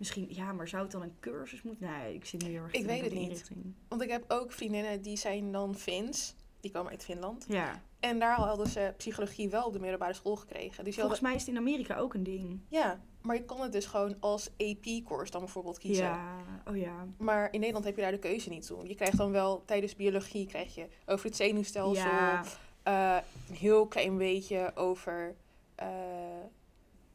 Misschien, 0.00 0.26
ja, 0.28 0.52
maar 0.52 0.68
zou 0.68 0.82
het 0.82 0.92
dan 0.92 1.02
een 1.02 1.16
cursus 1.20 1.62
moeten? 1.62 1.90
Nee, 1.90 2.14
ik 2.14 2.24
zit 2.24 2.42
nu 2.42 2.48
heel 2.48 2.62
erg 2.62 2.72
Ik 2.72 2.86
weet 2.86 3.00
het 3.02 3.12
niet. 3.12 3.22
inrichting. 3.22 3.74
Want 3.88 4.02
ik 4.02 4.10
heb 4.10 4.24
ook 4.28 4.52
vriendinnen 4.52 5.02
die 5.02 5.16
zijn 5.16 5.52
dan 5.52 5.74
Fins. 5.74 6.34
Die 6.60 6.70
komen 6.70 6.90
uit 6.90 7.04
Finland. 7.04 7.44
Ja, 7.48 7.82
En 8.00 8.18
daar 8.18 8.34
hadden 8.36 8.66
ze 8.66 8.94
psychologie 8.96 9.50
wel 9.50 9.64
op 9.66 9.72
de 9.72 9.78
middelbare 9.80 10.12
school 10.12 10.36
gekregen. 10.36 10.84
Dus 10.84 10.96
volgens 10.96 11.20
mij 11.20 11.34
is 11.34 11.40
het 11.40 11.50
in 11.50 11.56
Amerika 11.56 11.96
ook 11.96 12.14
een 12.14 12.22
ding. 12.22 12.60
ja, 12.68 13.00
maar 13.20 13.36
je 13.36 13.44
kon 13.44 13.60
het 13.60 13.72
dus 13.72 13.86
gewoon 13.86 14.16
als 14.20 14.50
AP-course 14.58 15.30
dan 15.32 15.40
bijvoorbeeld 15.40 15.78
kiezen. 15.78 16.04
Ja, 16.04 16.44
oh 16.68 16.76
ja. 16.76 17.06
Maar 17.18 17.52
in 17.52 17.58
Nederland 17.58 17.84
heb 17.84 17.96
je 17.96 18.02
daar 18.02 18.10
de 18.10 18.18
keuze 18.18 18.48
niet 18.48 18.66
toe. 18.66 18.88
Je 18.88 18.94
krijgt 18.94 19.16
dan 19.16 19.30
wel 19.32 19.62
tijdens 19.64 19.96
biologie 19.96 20.46
krijg 20.46 20.74
je 20.74 20.86
over 21.06 21.26
het 21.26 21.36
zenuwstelsel, 21.36 22.04
Ja, 22.04 22.42
eh, 22.82 23.16
een 23.48 23.54
heel 23.54 23.86
klein 23.86 24.16
beetje 24.18 24.72
over 24.74 25.34
eh, 25.74 25.88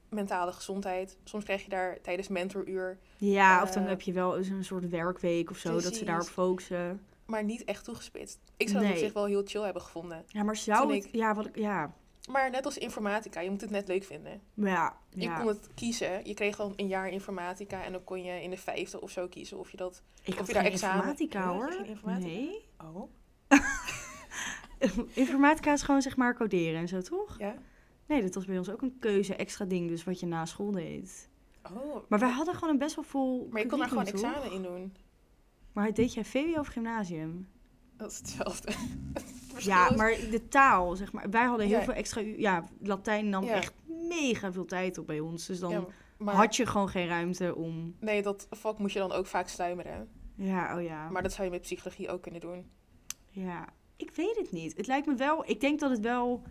mentale 0.10 0.52
gezondheid. 0.52 1.18
Soms 1.24 1.44
krijg 1.44 1.64
je 1.64 1.70
daar 1.70 2.02
tijdens 2.02 2.28
mentoruur, 2.28 2.98
ja, 3.18 3.62
of 3.64 3.72
dan 3.72 3.84
Eh, 3.84 3.90
heb 3.90 4.02
je 4.02 4.14
wel 4.14 4.38
eens 4.38 4.50
een 4.50 4.64
soort 4.66 4.90
werkweek 4.90 5.50
of 5.50 5.58
zo, 5.58 5.82
dat 5.82 5.96
ze 5.96 6.06
daarop 6.06 6.28
focussen. 6.28 7.02
maar 7.26 7.44
niet 7.44 7.64
echt 7.64 7.84
toegespitst. 7.84 8.40
Ik 8.58 8.70
zou 8.70 8.84
het 8.84 8.94
op 8.94 9.00
zich 9.00 9.14
wel 9.14 9.26
heel 9.26 9.42
chill 9.46 9.62
hebben 9.64 9.82
gevonden. 9.82 10.24
Ja, 10.28 10.44
maar 10.44 10.56
zou 10.56 10.94
het... 10.96 11.06
ik- 11.06 11.16
Ja, 11.16 11.34
wat 11.36 11.46
ik... 11.46 11.58
Ja, 11.58 11.94
Maar 12.30 12.50
net 12.50 12.66
als 12.66 12.78
informatica, 12.78 13.40
je 13.40 13.50
moet 13.50 13.62
het 13.62 13.70
net 13.70 13.88
leuk 13.88 14.04
vinden. 14.04 14.42
maar 14.54 14.70
ja. 14.70 14.98
Je 15.10 15.22
ja. 15.22 15.38
kon 15.38 15.48
het 15.48 15.70
kiezen. 15.76 16.26
Je 16.26 16.34
kreeg 16.34 16.56
dan 16.56 16.74
een 16.76 16.88
jaar 16.88 17.10
informatica 17.10 17.84
en 17.84 17.92
dan 17.92 18.04
kon 18.04 18.24
je 18.24 18.42
in 18.44 18.50
de 18.50 18.58
vijfde 18.58 19.02
of 19.02 19.12
zo 19.12 19.28
kiezen 19.28 19.58
of 19.60 19.72
je 19.72 19.78
dat... 19.78 20.02
Ik 20.24 20.34
of 20.34 20.38
had 20.38 20.48
je 20.48 20.54
daar 20.54 20.64
examen- 20.66 20.96
informatica, 20.96 21.40
Ja, 21.40 21.52
hoor. 21.54 21.86
informatica? 21.86 22.28
Nee. 22.28 22.66
Oh. 22.84 23.10
informatica 25.14 25.74
is 25.74 25.82
gewoon 25.82 26.02
zeg 26.02 26.16
maar 26.18 26.36
coderen 26.36 26.80
en 26.80 26.88
zo, 26.88 27.02
toch? 27.02 27.36
Ja? 27.40 27.56
Nee, 28.08 28.22
dat 28.22 28.36
was 28.36 28.46
bij 28.46 28.58
ons 28.58 28.70
ook 28.70 28.82
een 28.82 29.00
keuze, 29.00 29.36
extra 29.36 29.66
ding, 29.66 29.88
dus 29.90 30.04
wat 30.04 30.20
je 30.20 30.26
na 30.26 30.46
school 30.46 30.72
deed. 30.72 31.30
Oh. 31.74 31.96
Maar 32.10 32.20
wij 32.20 32.30
hadden 32.30 32.54
gewoon 32.54 32.70
een 32.70 32.78
best 32.78 32.96
wel 32.96 33.04
vol 33.04 33.48
Maar 33.52 33.62
je 33.62 33.68
kon 33.68 33.80
daar 33.80 33.88
gewoon 33.88 34.04
toch? 34.06 34.14
examen 34.14 34.52
in 34.52 34.62
doen. 34.64 34.94
Maar 35.74 35.94
deed 35.94 36.14
jij 36.14 36.26
VWO 36.26 36.60
of 36.60 36.68
gymnasium? 36.68 37.48
Dat 37.98 38.12
is 38.12 38.18
hetzelfde. 38.18 38.72
Het 39.54 39.64
Ja, 39.64 39.90
is- 39.90 39.96
maar 39.98 40.10
de 40.32 40.48
taal, 40.48 40.96
zeg 40.96 41.12
maar. 41.14 41.30
Wij 41.30 41.46
hadden 41.46 41.68
heel 41.68 41.78
Ja. 41.78 41.84
veel 41.84 41.94
extra... 41.94 42.22
Ja, 42.22 42.64
Latijn 42.82 43.30
nam 43.30 43.44
Ja. 43.44 43.54
echt 43.54 43.74
mega 43.88 44.52
veel 44.52 44.66
tijd 44.66 44.98
op 44.98 45.08
bij 45.08 45.20
ons. 45.20 45.46
Dus 45.46 45.60
dan 45.60 45.72
Ja, 45.72 45.86
maar 46.18 46.36
had 46.36 46.56
je 46.56 46.66
gewoon 46.66 46.90
geen 46.90 47.08
ruimte 47.08 47.56
om... 47.56 47.96
nee, 48.00 48.22
dat 48.22 48.48
vak 48.50 48.78
moest 48.80 48.94
je 48.94 49.00
dan 49.00 49.12
ook 49.12 49.26
vaak 49.26 49.48
sluimeren. 49.48 50.10
Ja, 50.36 50.76
oh 50.78 50.84
ja. 50.84 51.10
Maar 51.10 51.22
dat 51.24 51.32
zou 51.34 51.44
je 51.44 51.50
met 51.52 51.62
psychologie 51.62 52.10
ook 52.10 52.22
kunnen 52.22 52.42
doen. 52.42 52.70
Ja, 53.30 53.68
ik 53.98 54.12
weet 54.16 54.36
het 54.36 54.52
niet. 54.52 54.78
Het 54.78 54.88
lijkt 54.88 55.08
me 55.08 55.16
wel... 55.16 55.50
Ik 55.50 55.62
denk 55.62 55.80
dat 55.80 55.90
het 55.90 56.00
wel 56.00 56.44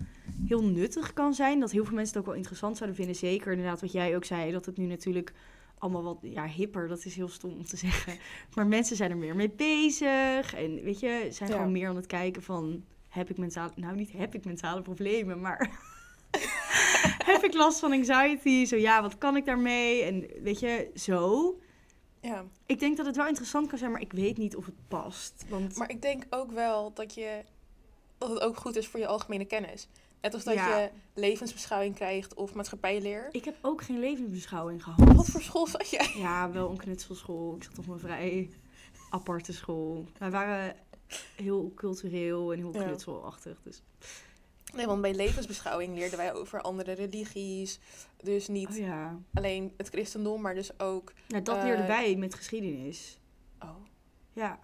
heel 0.47 0.65
nuttig 0.65 1.13
kan 1.13 1.35
zijn. 1.35 1.61
Dat 1.61 1.71
heel 1.71 1.85
veel 1.85 1.95
mensen 1.95 2.13
het 2.13 2.23
ook 2.23 2.29
wel 2.29 2.39
interessant 2.39 2.77
zouden 2.77 2.99
vinden. 2.99 3.17
Zeker 3.17 3.53
inderdaad 3.53 3.81
wat 3.81 3.93
jij 3.93 4.17
ook 4.17 4.25
zei. 4.25 4.53
Dat 4.53 4.67
het 4.67 4.77
nu 4.77 4.87
natuurlijk 4.87 5.33
allemaal 5.79 6.03
wat 6.03 6.19
ja, 6.23 6.47
hipper. 6.47 6.89
Dat 6.89 7.05
is 7.05 7.15
heel 7.15 7.29
stom 7.29 7.51
om 7.51 7.67
te 7.67 7.77
zeggen. 7.87 8.19
Maar 8.55 8.67
mensen 8.67 8.97
zijn 8.97 9.11
er 9.11 9.17
meer 9.17 9.37
mee 9.37 9.51
bezig. 9.51 10.55
En 10.55 10.83
weet 10.83 11.01
je, 11.01 11.27
zijn 11.31 11.51
Ja. 11.51 11.57
gewoon 11.57 11.73
meer 11.73 11.89
aan 11.89 11.97
het 11.97 12.07
kijken 12.07 12.43
van... 12.43 12.85
Heb 13.09 13.31
ik 13.31 13.39
mentale... 13.39 13.73
Nou, 13.77 13.97
niet 13.97 14.13
heb 14.13 14.35
ik 14.35 14.45
mentale 14.45 14.83
problemen, 14.83 15.41
maar... 15.41 15.71
heb 17.33 17.43
ik 17.45 17.55
last 17.55 17.79
van 17.79 17.93
anxiety? 17.93 18.65
Zo 18.65 18.77
ja, 18.77 19.03
wat 19.03 19.19
kan 19.19 19.37
ik 19.37 19.45
daarmee? 19.45 20.03
En 20.03 20.27
weet 20.43 20.61
je, 20.61 20.91
zo... 20.95 21.59
Ja, 22.25 22.45
Ik 22.67 22.79
denk 22.81 22.97
dat 22.97 23.07
het 23.07 23.17
wel 23.17 23.27
interessant 23.27 23.69
kan 23.69 23.79
zijn, 23.79 23.91
maar 23.91 24.01
ik 24.01 24.13
weet 24.13 24.37
niet 24.37 24.57
of 24.57 24.67
het 24.67 24.89
past. 24.89 25.45
Want 25.49 25.77
maar 25.77 25.91
ik 25.91 26.03
denk 26.03 26.25
ook 26.31 26.51
wel 26.53 26.93
dat, 26.93 27.15
je, 27.15 27.43
dat 28.19 28.29
het 28.31 28.41
ook 28.41 28.57
goed 28.57 28.77
is 28.77 28.87
voor 28.89 29.01
je 29.01 29.07
algemene 29.07 29.45
kennis. 29.45 29.89
Net 30.21 30.35
als 30.35 30.45
dat 30.45 30.55
Ja. 30.55 30.79
je 30.79 30.91
levensbeschouwing 31.15 31.95
krijgt 31.95 32.35
of 32.35 32.55
maatschappijleer. 32.55 33.29
ik 33.33 33.45
heb 33.45 33.57
ook 33.61 33.83
geen 33.83 33.99
levensbeschouwing 33.99 34.83
gehad. 34.85 35.13
Wat 35.15 35.27
voor 35.27 35.43
school 35.43 35.67
zat 35.67 35.91
jij? 35.91 36.11
Ja, 36.17 36.51
wel 36.51 36.71
een 36.71 36.77
knutselschool. 36.77 37.55
Ik 37.57 37.63
zat 37.65 37.79
op 37.79 37.89
een 37.89 37.99
vrij 37.99 38.51
aparte 39.11 39.53
school. 39.53 40.05
Wij 40.19 40.31
waren 40.31 40.77
heel 41.37 41.73
cultureel 41.75 42.53
en 42.53 42.59
heel 42.59 42.71
knutselachtig. 42.71 43.59
Dus. 43.63 43.83
Nee, 44.77 44.87
want 44.87 45.01
bij 45.03 45.15
levensbeschouwing 45.15 45.95
leerden 45.95 46.19
wij 46.19 46.35
over 46.35 46.61
andere 46.61 46.93
religies. 46.93 47.81
Dus 48.23 48.49
niet 48.49 48.69
Oh 48.69 48.77
ja. 48.77 49.19
alleen 49.35 49.73
het 49.77 49.89
christendom, 49.89 50.41
maar 50.41 50.55
dus 50.55 50.81
ook... 50.81 51.13
Nou, 51.29 51.43
dat 51.43 51.57
Eh, 51.57 51.63
leerden 51.65 51.87
wij 51.87 52.17
met 52.17 52.35
geschiedenis. 52.35 53.21
Oh, 53.61 53.77
Ja. 54.33 54.59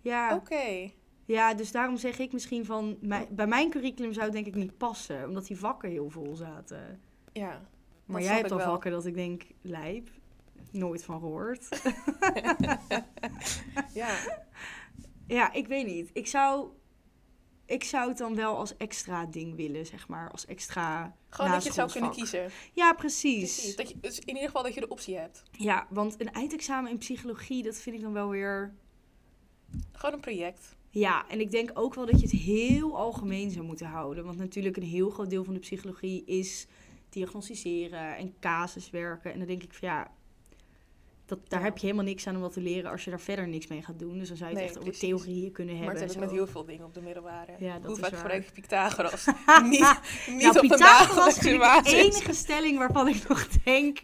Ja. 0.00 0.34
oké. 0.34 0.90
ja, 1.24 1.54
dus 1.54 1.72
daarom 1.72 1.96
zeg 1.96 2.18
ik 2.18 2.32
misschien 2.32 2.64
van... 2.64 2.98
Mijn, 3.00 3.26
bij 3.30 3.46
mijn 3.46 3.70
curriculum 3.70 4.12
zou 4.12 4.24
het 4.24 4.34
denk 4.34 4.46
ik 4.46 4.54
niet 4.54 4.76
passen. 4.78 5.24
Omdat 5.24 5.46
die 5.46 5.58
vakken 5.58 5.90
heel 5.90 6.10
vol 6.10 6.36
zaten. 6.36 7.00
Ja. 7.32 7.68
Maar 8.04 8.22
jij 8.22 8.36
hebt 8.36 8.50
al 8.52 8.60
vakken 8.60 8.90
dat 8.90 9.06
ik 9.06 9.14
denk, 9.14 9.42
lijp. 9.62 10.08
Nooit 10.70 11.04
van 11.04 11.20
gehoord. 11.20 11.68
Ja. 13.94 14.16
Ja, 15.26 15.52
ik 15.52 15.66
weet 15.68 15.86
niet. 15.86 16.10
Ik 16.12 16.26
zou, 16.26 16.68
ik 17.68 17.84
zou 17.84 18.08
het 18.08 18.18
dan 18.18 18.34
wel 18.34 18.56
als 18.56 18.76
extra 18.76 19.26
ding 19.26 19.56
willen, 19.56 19.86
zeg 19.86 20.08
maar. 20.08 20.30
Als 20.30 20.46
extra 20.46 21.16
Gewoon 21.28 21.50
dat 21.50 21.62
je 21.62 21.68
het 21.68 21.78
zou 21.78 21.90
kunnen 21.90 22.10
kiezen. 22.10 22.50
Ja, 22.72 22.92
precies. 22.92 23.54
Precies. 23.54 23.76
Dat 23.76 23.88
je, 23.88 24.00
dus 24.00 24.18
in 24.18 24.28
ieder 24.28 24.44
geval 24.44 24.62
dat 24.62 24.74
je 24.74 24.80
de 24.80 24.88
optie 24.88 25.16
hebt. 25.16 25.42
Ja, 25.50 25.86
want 25.90 26.20
een 26.20 26.32
eindexamen 26.32 26.90
in 26.90 26.98
psychologie, 26.98 27.62
dat 27.62 27.76
vind 27.76 27.96
ik 27.96 28.02
dan 28.02 28.12
wel 28.12 28.28
weer... 28.28 28.74
Gewoon 29.92 30.14
een 30.14 30.20
project. 30.20 30.76
Ja, 30.90 31.28
en 31.28 31.40
ik 31.40 31.50
denk 31.50 31.70
ook 31.74 31.94
wel 31.94 32.06
dat 32.06 32.20
je 32.20 32.26
het 32.26 32.36
heel 32.36 32.96
algemeen 32.96 33.50
zou 33.50 33.64
moeten 33.64 33.86
houden. 33.86 34.24
Want 34.24 34.38
natuurlijk 34.38 34.76
een 34.76 34.82
heel 34.82 35.10
groot 35.10 35.30
deel 35.30 35.44
van 35.44 35.54
de 35.54 35.60
psychologie 35.60 36.24
is 36.24 36.66
diagnosticeren 37.08 38.16
en 38.16 38.34
casuswerken. 38.40 39.32
En 39.32 39.38
dan 39.38 39.48
denk 39.48 39.62
ik 39.62 39.74
van 39.74 39.88
ja, 39.88 40.10
dat, 41.28 41.38
daar 41.48 41.58
Ja. 41.58 41.64
heb 41.64 41.78
je 41.78 41.86
helemaal 41.86 42.04
niks 42.06 42.26
aan 42.26 42.34
om 42.34 42.40
wat 42.40 42.52
te 42.52 42.60
leren 42.60 42.90
als 42.90 43.04
je 43.04 43.10
daar 43.10 43.20
verder 43.20 43.48
niks 43.48 43.66
mee 43.66 43.82
gaat 43.82 43.98
doen. 43.98 44.18
Dus 44.18 44.28
dan 44.28 44.36
zou 44.36 44.50
je 44.50 44.56
het 44.56 44.64
Nee, 44.64 44.74
echt 44.74 44.86
over 44.88 44.98
theorieën 45.00 45.52
kunnen 45.52 45.74
Maar 45.74 45.84
hebben. 45.84 46.00
dat 46.02 46.12
heb 46.14 46.22
ik 46.22 46.28
met 46.28 46.38
heel 46.38 46.46
veel 46.46 46.64
dingen 46.64 46.84
op 46.84 46.94
de 46.94 47.00
middelbare. 47.00 47.52
Ja, 47.58 47.72
dat 47.78 47.82
Hoe 47.84 47.92
is 47.94 47.98
vaak 47.98 48.16
gebruik 48.18 48.52
Pythagoras? 48.52 49.26
niet 49.62 50.00
niet 50.28 50.42
nou, 50.42 50.54
op 50.54 50.60
Pythagoras 50.60 51.36
ik 51.36 51.42
de 51.84 51.96
enige 51.96 52.32
stelling 52.32 52.78
waarvan 52.78 53.08
ik 53.08 53.28
nog 53.28 53.48
denk... 53.48 53.98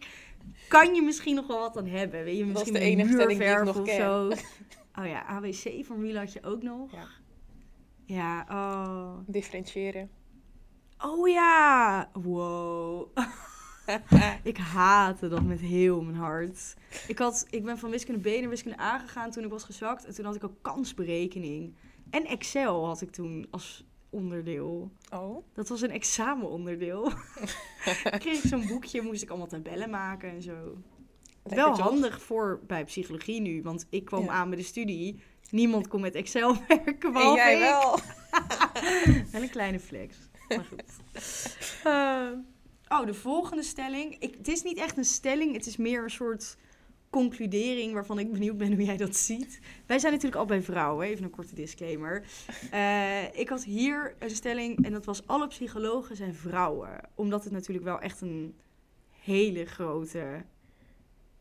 kan 0.68 0.94
je 0.94 1.02
misschien 1.02 1.34
nog 1.34 1.46
wel 1.46 1.58
wat 1.58 1.76
aan 1.76 1.86
hebben? 1.86 2.24
Weet 2.24 2.36
je, 2.36 2.40
Dat 2.40 2.48
is 2.48 2.52
misschien 2.52 2.72
de 2.72 2.80
enige 2.80 3.12
stelling 3.12 3.38
die 3.38 3.48
ik 3.48 3.64
nog 3.64 3.82
ken. 3.82 3.96
zo. 3.96 4.30
Oh 4.98 5.06
ja, 5.06 5.26
ABC-formule 5.26 6.18
had 6.18 6.32
je 6.32 6.42
ook 6.42 6.62
nog. 6.62 6.92
Ja. 6.92 7.06
Ja, 8.06 8.46
oh... 8.50 9.18
Differentiëren. 9.26 10.10
Oh 10.98 11.28
ja! 11.28 12.10
Wow. 12.12 13.08
ik 14.42 14.56
haatte 14.56 15.28
dat 15.28 15.42
met 15.42 15.60
heel 15.60 16.02
mijn 16.02 16.16
hart. 16.16 16.74
Ik, 17.06 17.18
had, 17.18 17.46
ik 17.50 17.64
ben 17.64 17.78
van 17.78 17.90
wiskunde 17.90 18.30
B 18.30 18.40
naar 18.40 18.48
wiskunde 18.48 18.80
A 18.80 18.98
gegaan 18.98 19.30
toen 19.30 19.44
ik 19.44 19.50
was 19.50 19.64
gezakt. 19.64 20.04
En 20.04 20.14
toen 20.14 20.24
had 20.24 20.34
ik 20.34 20.44
ook 20.44 20.62
kansberekening. 20.62 21.74
En 22.10 22.24
Excel 22.26 22.86
had 22.86 23.00
ik 23.00 23.10
toen 23.10 23.46
als 23.50 23.84
onderdeel. 24.10 24.90
Oh. 25.12 25.44
Dat 25.54 25.68
was 25.68 25.80
een 25.80 25.90
examenonderdeel. 25.90 27.12
kreeg 28.18 28.42
ik 28.42 28.48
zo'n 28.48 28.66
boekje, 28.66 29.02
moest 29.02 29.22
ik 29.22 29.28
allemaal 29.28 29.46
tabellen 29.46 29.90
maken 29.90 30.30
en 30.30 30.42
zo. 30.42 30.52
Lekker 31.42 31.64
Wel 31.64 31.78
handig 31.78 32.22
voor 32.22 32.60
bij 32.66 32.84
psychologie 32.84 33.40
nu, 33.40 33.62
want 33.62 33.86
ik 33.90 34.04
kwam 34.04 34.24
Ja. 34.24 34.30
aan 34.30 34.48
bij 34.48 34.58
de 34.58 34.64
studie. 34.64 35.20
Niemand 35.50 35.88
kon 35.88 36.00
met 36.00 36.14
Excel 36.14 36.56
werken, 36.68 37.14
En 37.14 37.32
jij 37.34 37.54
ik. 37.54 37.58
wel. 37.60 37.98
Wel 39.32 39.42
een 39.42 39.50
kleine 39.50 39.80
flex. 39.80 40.16
Maar 40.48 40.64
goed. 40.64 40.82
Eh, 41.84 42.28
oh, 42.88 43.06
de 43.06 43.14
volgende 43.14 43.62
stelling. 43.62 44.16
Ik, 44.18 44.34
het 44.34 44.48
is 44.48 44.62
niet 44.62 44.78
echt 44.78 44.96
een 44.96 45.04
stelling, 45.04 45.54
het 45.54 45.66
is 45.66 45.76
meer 45.76 46.02
een 46.02 46.10
soort 46.10 46.56
concludering 47.10 47.92
waarvan 47.92 48.18
ik 48.18 48.32
benieuwd 48.32 48.56
ben 48.58 48.72
hoe 48.74 48.84
jij 48.84 48.96
dat 48.96 49.16
ziet. 49.16 49.58
Wij 49.86 49.98
zijn 49.98 50.12
natuurlijk 50.12 50.40
al 50.40 50.46
bij 50.46 50.62
vrouwen, 50.62 51.06
even 51.06 51.24
een 51.24 51.30
korte 51.30 51.54
disclaimer. 51.54 52.22
Eh, 52.70 53.38
ik 53.38 53.48
had 53.48 53.64
hier 53.64 54.14
een 54.18 54.30
stelling 54.30 54.84
en 54.84 54.92
dat 54.92 55.04
was 55.04 55.26
alle 55.26 55.46
psychologen 55.46 56.16
zijn 56.16 56.34
vrouwen. 56.34 57.00
Omdat 57.14 57.44
het 57.44 57.52
natuurlijk 57.52 57.86
wel 57.86 58.00
echt 58.00 58.20
een 58.20 58.54
hele 59.10 59.64
grote 59.64 60.44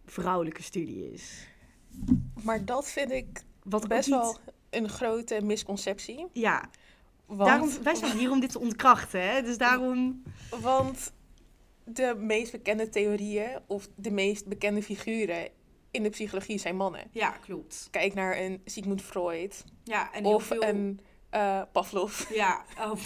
vrouwelijke 0.05 0.63
studie 0.63 1.11
is. 1.11 1.47
Maar 2.43 2.65
dat 2.65 2.89
vind 2.89 3.11
ik 3.11 3.41
Wat 3.63 3.87
best 3.87 4.07
niet- 4.09 4.17
wel 4.19 4.37
een 4.69 4.89
grote 4.89 5.39
misconceptie. 5.43 6.27
Ja, 6.31 6.69
Want, 7.25 7.39
daarom, 7.49 7.69
wij 7.83 7.95
zijn 7.95 8.17
hier 8.17 8.31
om 8.31 8.39
dit 8.39 8.51
te 8.51 8.59
ontkrachten, 8.59 9.29
hè? 9.29 9.41
Dus 9.41 9.57
daarom... 9.57 10.23
want 10.61 11.13
de 11.85 12.15
meest 12.17 12.51
bekende 12.51 12.89
theorieën 12.89 13.59
of 13.67 13.87
de 13.95 14.11
meest 14.11 14.47
bekende 14.47 14.83
figuren 14.83 15.49
in 15.91 16.03
de 16.03 16.09
psychologie 16.09 16.57
zijn 16.57 16.75
mannen. 16.75 17.03
Ja, 17.11 17.29
klopt. 17.29 17.87
Kijk 17.91 18.13
naar 18.13 18.37
een 18.37 18.61
Sigmund 18.65 19.01
Freud 19.01 19.63
Ja, 19.83 20.13
en 20.13 20.23
heel 20.23 20.33
of 20.33 20.43
veel... 20.43 20.63
een 20.63 20.99
eh, 21.29 21.61
Pavlov. 21.71 22.29
Ja, 22.33 22.65
oh. 22.79 22.91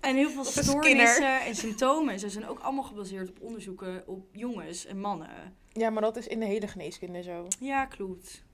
en 0.00 0.16
heel 0.16 0.30
veel 0.30 0.44
stoornissen 0.44 1.40
en 1.40 1.54
symptomen. 1.54 2.18
Ze 2.18 2.28
zijn 2.28 2.48
ook 2.48 2.58
allemaal 2.58 2.84
gebaseerd 2.84 3.28
op 3.28 3.40
onderzoeken 3.40 4.02
op 4.06 4.26
jongens 4.32 4.86
en 4.86 5.00
mannen. 5.00 5.56
Ja, 5.72 5.90
maar 5.90 6.02
dat 6.02 6.16
is 6.16 6.26
in 6.26 6.40
de 6.40 6.46
hele 6.46 6.66
geneeskunde 6.66 7.22
zo. 7.22 7.46
Ja, 7.58 7.86
klopt. 7.86 8.44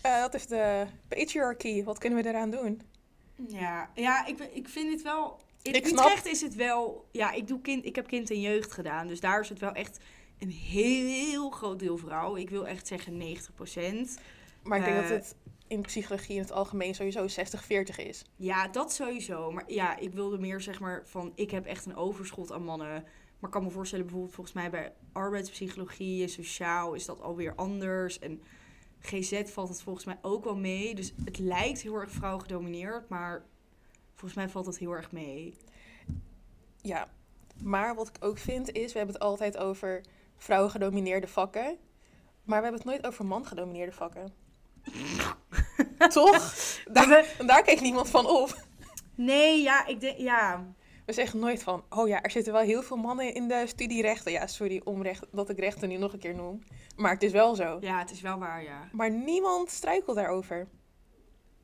Eh, 0.00 0.20
dat 0.20 0.34
is 0.34 0.46
de 0.46 0.86
patriarchy. 1.08 1.84
Wat 1.84 1.98
kunnen 1.98 2.22
we 2.22 2.28
eraan 2.28 2.50
doen? 2.50 2.82
Ja, 3.48 3.90
ja 3.94 4.26
ik, 4.26 4.38
ik 4.38 4.68
vind 4.68 4.92
het 4.92 5.02
wel... 5.02 5.40
In 5.66 5.74
Ik 5.74 5.86
snap- 5.86 6.04
Utrecht 6.06 6.26
is 6.26 6.40
het 6.40 6.54
wel... 6.54 7.08
Ja, 7.12 7.32
ik, 7.32 7.46
doe 7.48 7.60
kind, 7.60 7.84
ik 7.84 7.96
heb 7.96 8.06
kind 8.06 8.30
en 8.30 8.40
jeugd 8.40 8.72
gedaan. 8.72 9.06
Dus 9.06 9.20
daar 9.20 9.40
is 9.40 9.48
het 9.48 9.58
wel 9.58 9.72
echt 9.72 9.98
een 10.38 10.50
heel 10.50 11.50
groot 11.50 11.78
deel 11.78 11.96
vrouw. 11.96 12.36
Ik 12.36 12.50
wil 12.50 12.66
echt 12.66 12.86
zeggen 12.86 13.12
90% 13.12 14.20
Maar 14.62 14.78
ik 14.78 14.84
denk 14.84 14.96
Eh, 14.96 15.08
dat 15.08 15.10
het 15.10 15.36
in 15.68 15.80
psychologie 15.80 16.34
in 16.34 16.40
het 16.40 16.52
algemeen 16.52 16.94
sowieso 16.94 17.26
60-40 17.28 17.96
is. 18.06 18.24
Ja, 18.36 18.68
dat 18.68 18.92
sowieso. 18.92 19.50
Maar 19.52 19.64
ja, 19.66 19.96
ik 19.98 20.12
wilde 20.12 20.38
meer 20.38 20.60
zeg 20.60 20.80
maar 20.80 21.02
van... 21.06 21.32
Ik 21.34 21.50
heb 21.50 21.66
echt 21.66 21.86
een 21.86 21.96
overschot 21.96 22.52
aan 22.52 22.64
mannen. 22.64 23.02
Maar 23.38 23.50
ik 23.50 23.50
kan 23.50 23.64
me 23.64 23.70
voorstellen 23.70 24.04
bijvoorbeeld 24.04 24.34
volgens 24.34 24.56
mij 24.56 24.70
bij 24.70 24.92
arbeidspsychologie 25.12 26.22
en 26.22 26.28
sociaal 26.28 26.94
is 26.94 27.04
dat 27.04 27.20
alweer 27.22 27.54
anders. 27.54 28.18
En 28.18 28.42
GZ 29.00 29.42
valt 29.44 29.68
het 29.68 29.82
volgens 29.82 30.04
mij 30.04 30.18
ook 30.22 30.44
wel 30.44 30.56
mee. 30.56 30.94
Dus 30.94 31.12
het 31.24 31.38
lijkt 31.38 31.80
heel 31.82 31.94
erg 31.94 32.10
vrouw 32.10 32.38
gedomineerd. 32.38 33.08
Maar 33.08 33.44
volgens 34.16 34.34
mij 34.34 34.48
valt 34.48 34.64
dat 34.64 34.78
heel 34.78 34.92
erg 34.92 35.12
mee. 35.12 35.56
Ja, 36.80 37.08
maar 37.62 37.94
wat 37.94 38.08
ik 38.08 38.16
ook 38.20 38.38
vind 38.38 38.72
is, 38.72 38.92
we 38.92 38.98
hebben 38.98 39.14
het 39.14 39.24
altijd 39.24 39.56
over 39.56 40.00
vrouwen-gedomineerde 40.36 41.28
vakken. 41.28 41.76
Maar 42.44 42.58
we 42.58 42.62
hebben 42.68 42.80
het 42.80 42.84
nooit 42.84 43.06
over 43.06 43.26
man-gedomineerde 43.26 43.92
vakken. 43.92 44.32
Toch? 46.08 46.54
Daar, 46.92 47.34
daar 47.46 47.62
kijkt 47.62 47.80
niemand 47.80 48.08
van 48.08 48.26
op. 48.26 48.64
Nee, 49.14 49.62
ja, 49.62 49.86
ik 49.86 50.00
denk... 50.00 50.18
Ja, 50.18 50.66
We 51.06 51.12
zeggen 51.12 51.38
nooit 51.38 51.62
van, 51.62 51.84
oh 51.88 52.08
ja, 52.08 52.22
er 52.22 52.30
zitten 52.30 52.52
wel 52.52 52.62
heel 52.62 52.82
veel 52.82 52.96
mannen 52.96 53.34
in 53.34 53.48
de 53.48 53.64
studie 53.66 54.02
rechten. 54.02 54.32
Ja, 54.32 54.46
sorry 54.46 54.80
om 54.84 55.02
recht, 55.02 55.24
dat 55.32 55.48
ik 55.50 55.58
rechten 55.58 55.88
nu 55.88 55.96
nog 55.96 56.12
een 56.12 56.18
keer 56.18 56.34
noem. 56.34 56.62
Maar 56.96 57.12
het 57.12 57.22
is 57.22 57.32
wel 57.32 57.54
zo. 57.54 57.78
ja, 57.80 57.98
het 57.98 58.10
is 58.10 58.20
wel 58.20 58.38
waar, 58.38 58.62
ja. 58.62 58.88
Maar 58.92 59.10
niemand 59.10 59.70
struikelt 59.70 60.16
daarover. 60.16 60.68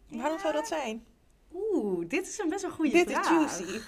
Waarom 0.09 0.39
zou 0.39 0.53
dat 0.53 0.67
zijn? 0.67 1.05
Oeh, 1.83 2.09
dit 2.09 2.27
is 2.27 2.39
een 2.39 2.49
best 2.49 2.63
wel 2.63 2.71
goede 2.71 2.91
Dit 2.91 3.11
vraag. 3.11 3.51
is 3.51 3.59
juicy. 3.59 3.81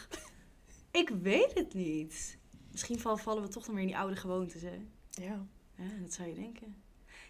Ik 1.00 1.08
weet 1.08 1.54
het 1.54 1.74
niet. 1.74 2.38
Misschien 2.70 2.98
val- 2.98 3.16
vallen 3.16 3.42
we 3.42 3.48
toch 3.48 3.64
dan 3.64 3.74
weer 3.74 3.82
in 3.84 3.88
die 3.90 3.98
oude 3.98 4.16
gewoontes, 4.16 4.62
hè? 4.62 4.78
Ja. 5.10 5.46
Ja, 5.76 5.84
dat 6.02 6.12
zou 6.12 6.28
je 6.28 6.34
denken. 6.34 6.76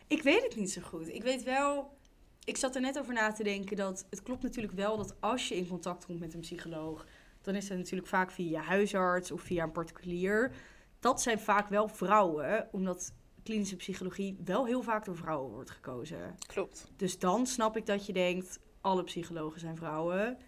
Ik 0.07 0.23
weet 0.23 0.43
het 0.43 0.57
niet 0.57 0.73
zo 0.73 0.81
goed. 0.83 1.09
Ik 1.09 1.23
weet 1.23 1.43
wel... 1.43 1.97
Ik 2.45 2.57
zat 2.57 2.75
er 2.75 2.81
net 2.81 2.99
over 2.99 3.15
na 3.15 3.33
te 3.33 3.43
denken 3.43 3.77
dat... 3.77 4.07
Het 4.11 4.23
klopt 4.23 4.43
natuurlijk 4.43 4.75
wel 4.75 4.97
dat 4.97 5.15
als 5.21 5.49
je 5.49 5.57
in 5.57 5.69
contact 5.69 6.07
komt 6.07 6.21
met 6.21 6.35
een 6.35 6.41
psycholoog... 6.41 7.07
Dan 7.43 7.55
is 7.55 7.69
dat 7.69 7.79
natuurlijk 7.79 8.09
vaak 8.09 8.31
via 8.31 8.51
je 8.61 8.67
huisarts 8.67 9.31
of 9.31 9.41
via 9.41 9.65
een 9.65 9.73
particulier. 9.73 10.53
Dat 11.01 11.23
zijn 11.23 11.41
vaak 11.41 11.69
wel 11.69 11.89
vrouwen, 11.89 12.69
omdat 12.73 13.13
klinische 13.43 13.77
psychologie 13.77 14.37
wel 14.45 14.67
heel 14.67 14.83
vaak 14.83 15.05
door 15.05 15.17
vrouwen 15.17 15.51
wordt 15.53 15.71
gekozen. 15.71 16.35
Klopt. 16.47 16.91
Dus 16.97 17.19
dan 17.19 17.47
snap 17.47 17.77
ik 17.77 17.87
dat 17.87 18.07
je 18.07 18.13
denkt, 18.13 18.59
alle 18.81 19.05
psychologen 19.05 19.61
zijn 19.61 19.77
vrouwen. 19.77 20.39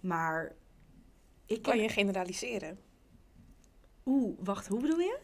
Maar 0.00 0.54
ik 1.46 1.62
Kan 1.62 1.72
heb- 1.78 1.82
je 1.82 1.88
generaliseren? 1.88 2.78
Oeh, 4.06 4.38
wacht, 4.40 4.66
hoe 4.66 4.80
bedoel 4.80 4.98
je? 4.98 5.18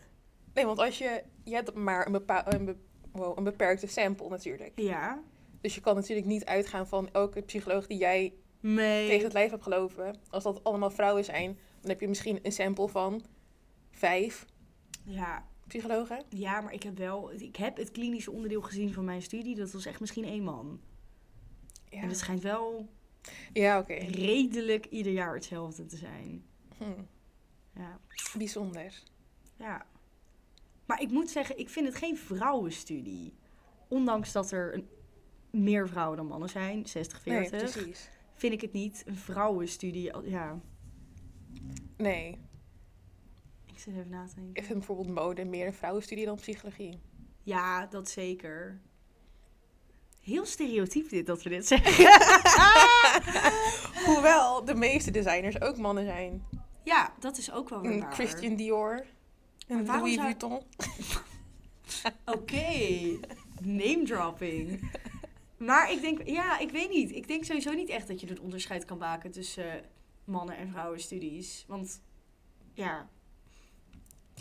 Nee, 0.54 0.66
want 0.66 0.78
als 0.78 0.99
je... 0.99 1.23
Je 1.45 1.54
hebt 1.54 1.75
maar 1.75 2.06
een, 2.06 2.12
bepa- 2.12 2.52
een, 2.52 2.64
be- 2.64 2.76
wow, 3.12 3.38
een 3.38 3.45
beperkte 3.45 3.87
sample 3.87 4.28
natuurlijk. 4.28 4.73
Ja. 4.80 5.23
Dus 5.61 5.75
je 5.75 5.80
kan 5.80 5.95
natuurlijk 5.95 6.26
niet 6.26 6.45
uitgaan 6.45 6.87
van 6.87 7.09
elke 7.12 7.40
psycholoog 7.42 7.87
die 7.87 7.99
jij 7.99 8.35
Nee. 8.61 9.06
tegen 9.09 9.25
het 9.25 9.33
lijf 9.33 9.50
hebt 9.50 9.62
gelopen. 9.62 10.16
Als 10.30 10.42
dat 10.42 10.64
allemaal 10.64 10.90
vrouwen 10.90 11.25
zijn, 11.25 11.59
dan 11.80 11.90
heb 11.90 12.00
je 12.00 12.09
misschien 12.09 12.38
een 12.42 12.52
sample 12.52 12.88
van 12.88 13.23
vijf 13.90 14.47
Ja. 15.04 15.47
psychologen. 15.66 16.23
ja, 16.28 16.61
maar 16.61 16.73
ik 16.73 16.83
heb 16.83 16.99
wel... 16.99 17.33
Ik 17.33 17.56
heb 17.56 17.76
het 17.76 17.90
klinische 17.90 18.30
onderdeel 18.30 18.62
gezien 18.62 18.92
van 18.92 19.04
mijn 19.04 19.23
studie. 19.23 19.54
Dat 19.56 19.73
was 19.73 19.87
echt 19.87 20.00
misschien 20.00 20.25
één 20.25 20.42
man. 20.42 20.80
Ja, 21.88 22.00
En 22.00 22.09
het 22.09 22.18
schijnt 22.18 22.42
wel 22.42 22.88
ja 23.52 23.78
oké. 23.78 23.95
redelijk 23.95 24.87
ieder 24.87 25.12
jaar 25.12 25.35
hetzelfde 25.35 25.87
te 25.87 25.97
zijn. 25.97 26.45
Hm, 26.78 27.02
Ja. 27.75 27.99
bijzonder. 28.37 29.02
ja. 29.56 29.87
Maar 30.87 31.00
ik 31.00 31.11
moet 31.11 31.30
zeggen, 31.30 31.59
ik 31.59 31.68
vind 31.68 31.87
het 31.87 31.95
geen 31.97 32.16
vrouwenstudie. 32.16 33.35
Ondanks 33.88 34.33
dat 34.33 34.50
er 34.50 34.75
een, 34.75 34.88
meer 35.62 35.88
vrouwen 35.88 36.16
dan 36.16 36.27
mannen 36.27 36.48
zijn, 36.48 36.87
60, 36.87 37.20
40. 37.20 37.51
Nee, 37.51 37.61
precies. 37.72 38.09
vind 38.35 38.53
ik 38.53 38.61
het 38.61 38.72
niet 38.72 39.03
een 39.07 39.16
vrouwenstudie. 39.16 40.29
Ja, 40.29 40.61
Nee, 41.96 42.38
ik 43.66 43.79
zit 43.79 43.94
even 43.94 44.09
na 44.11 44.27
te 44.27 44.35
denken. 44.35 44.55
ik 44.55 44.64
vind 44.64 44.79
bijvoorbeeld 44.79 45.09
mode 45.09 45.44
meer 45.44 45.66
een 45.66 45.74
vrouwenstudie 45.74 46.24
dan 46.24 46.37
psychologie. 46.37 47.01
Ja, 47.42 47.87
dat 47.87 48.09
zeker. 48.09 48.81
Heel 50.27 50.47
stereotyp 50.47 51.09
dit 51.09 51.27
dat 51.27 51.43
we 51.43 51.49
dit 51.49 51.67
zeggen. 51.73 52.07
Hoewel 54.07 54.65
de 54.65 54.75
meeste 54.75 55.11
designers 55.11 55.61
ook 55.61 55.77
mannen 55.77 56.05
zijn. 56.05 56.45
ja, 56.85 57.15
dat 57.19 57.39
is 57.39 57.53
ook 57.53 57.69
wel 57.69 57.81
weer 57.81 58.01
waar. 58.01 58.12
Christian 58.12 58.57
Dior, 58.57 59.05
waarom 59.69 59.87
Louis 59.87 60.15
zou- 60.15 60.25
Vuitton. 60.27 60.62
Oké, 62.35 62.67
name 63.62 64.03
dropping. 64.05 64.91
Maar 65.57 65.93
ik 65.93 66.01
denk, 66.01 66.23
ja, 66.29 66.59
ik 66.59 66.71
weet 66.71 66.91
niet. 66.91 67.11
Ik 67.12 67.29
denk 67.29 67.45
sowieso 67.45 67.73
niet 67.73 67.89
echt 67.89 68.09
dat 68.09 68.21
je 68.21 68.27
het 68.27 68.41
onderscheid 68.41 68.85
kan 68.85 68.99
maken 68.99 69.31
tussen 69.31 69.73
eh, 69.73 69.81
mannen- 70.25 70.57
en 70.57 70.69
vrouwenstudies. 70.71 71.65
Want, 71.69 72.01
ja... 72.75 73.09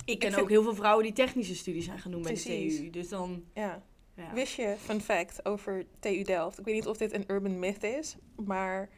Ik 0.06 0.19
ken 0.19 0.36
ook 0.36 0.50
heel 0.50 0.63
veel 0.63 0.76
vrouwen 0.76 1.04
die 1.04 1.13
technische 1.13 1.56
studies 1.56 1.86
zijn 1.86 2.02
doen 2.10 2.21
bij 2.21 2.34
de 2.34 2.41
TU. 2.41 2.89
Dus 2.89 3.10
dan, 3.10 3.43
Ja. 3.54 3.84
Ja. 4.15 4.34
Wist 4.34 4.56
je, 4.56 4.75
fun 4.80 5.01
fact, 5.01 5.45
over 5.45 5.86
TU 5.99 6.21
Delft. 6.23 6.60
Ik 6.60 6.65
weet 6.65 6.75
niet 6.75 6.88
of 6.88 6.97
dit 6.97 7.13
een 7.13 7.23
urban 7.28 7.60
myth 7.60 7.84
is, 7.84 8.15
maar 8.36 8.89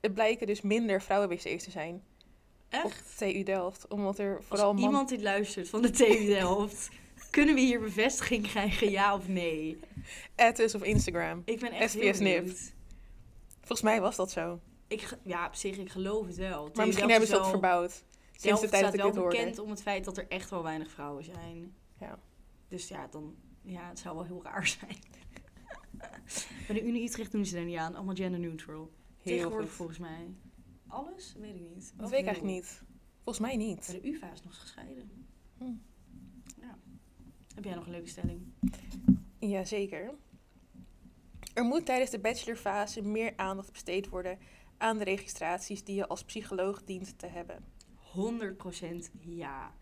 het 0.00 0.14
blijken 0.14 0.46
dus 0.46 0.60
minder 0.60 1.02
vrouwen-wc's 1.02 1.64
te 1.64 1.70
zijn 1.70 1.94
op 2.66 2.84
Echt? 2.84 3.16
TU 3.18 3.42
Delft. 3.42 3.88
Omdat 3.88 4.18
er 4.18 4.36
Als 4.36 4.44
vooral 4.46 4.72
man... 4.74 4.82
iemand 4.82 5.08
dit 5.08 5.22
luistert 5.22 5.68
van 5.68 5.82
de 5.82 5.90
TU 5.90 6.26
Delft, 6.38 6.88
kunnen 7.30 7.54
we 7.54 7.60
hier 7.60 7.80
bevestiging 7.80 8.46
krijgen, 8.48 8.90
ja 8.90 9.14
of 9.14 9.28
nee? 9.28 9.78
Add 10.36 10.58
us 10.58 10.74
op 10.74 10.82
Instagram. 10.82 11.42
Ik 11.44 11.60
ben 11.60 11.72
echt 11.72 11.90
SPS 11.90 12.00
heel 12.00 12.12
Nip. 12.22 12.38
benieuwd. 12.38 12.72
Volgens 13.58 13.82
mij 13.82 14.00
was 14.00 14.16
dat 14.16 14.30
zo. 14.30 14.60
Ik, 14.88 15.16
ja, 15.22 15.46
op 15.46 15.54
zich, 15.54 15.76
ik 15.76 15.90
geloof 15.90 16.26
het 16.26 16.36
wel. 16.36 16.62
Maar 16.64 16.72
TU 16.72 16.86
misschien 16.86 17.10
hebben 17.10 17.26
ze 17.28 17.32
dat 17.34 17.42
wel- 17.42 17.50
verbouwd. 17.50 17.90
Sinds 18.30 18.42
Delft 18.42 18.60
de 18.62 18.68
tijd 18.68 18.82
dat 18.82 18.92
staat 18.94 19.06
ik 19.06 19.12
wel 19.14 19.22
dit 19.22 19.30
bekend 19.32 19.46
hoorde. 19.46 19.62
om 19.62 19.70
het 19.70 19.82
feit 19.82 20.04
dat 20.04 20.16
er 20.16 20.26
echt 20.28 20.50
wel 20.50 20.62
weinig 20.62 20.90
vrouwen 20.90 21.24
zijn. 21.24 21.74
Ja. 22.00 22.18
Dus 22.68 22.88
ja, 22.88 23.06
dan, 23.10 23.34
ja, 23.66 23.88
het 23.88 23.98
zou 23.98 24.14
wel 24.14 24.24
heel 24.24 24.42
raar 24.42 24.66
zijn. 24.66 24.96
Bij 26.66 26.76
de 26.76 26.82
Unie 26.86 27.04
Utrecht 27.08 27.32
doen 27.32 27.46
ze 27.46 27.58
er 27.58 27.64
niet 27.64 27.76
aan. 27.78 27.94
Allemaal 27.94 28.14
gender 28.14 28.40
neutral. 28.40 28.74
Heel 28.74 28.90
Tegenwoordig 29.36 29.66
goed. 29.68 29.76
volgens 29.76 29.98
mij. 29.98 30.34
Alles? 30.86 31.34
Weet 31.38 31.54
ik 31.54 31.60
niet. 31.74 31.92
Dat 31.96 32.04
Of 32.04 32.10
weet 32.10 32.20
ik 32.20 32.26
eigenlijk 32.26 32.56
niet. 32.56 32.82
Volgens 33.22 33.46
mij 33.46 33.56
Bij 33.56 33.66
niet. 33.66 33.90
de 33.90 34.08
UvA 34.08 34.32
is 34.32 34.42
nog 34.42 34.60
gescheiden. 34.60 35.26
Hm. 35.58 35.64
Ja. 36.60 36.78
Heb 37.54 37.64
jij 37.64 37.74
nog 37.74 37.84
een 37.84 37.90
leuke 37.92 38.08
stelling? 38.08 38.52
Jazeker. 39.38 40.14
Er 41.54 41.64
moet 41.64 41.86
tijdens 41.86 42.10
de 42.10 42.18
bachelorfase 42.18 43.02
meer 43.02 43.32
aandacht 43.36 43.72
besteed 43.72 44.08
worden 44.08 44.38
aan 44.78 44.98
de 44.98 45.04
registraties 45.04 45.84
die 45.84 45.94
je 45.94 46.06
als 46.08 46.24
psycholoog 46.24 46.84
dient 46.84 47.18
te 47.18 47.26
hebben. 47.26 47.64
100% 48.14 49.10
ja. 49.20 49.74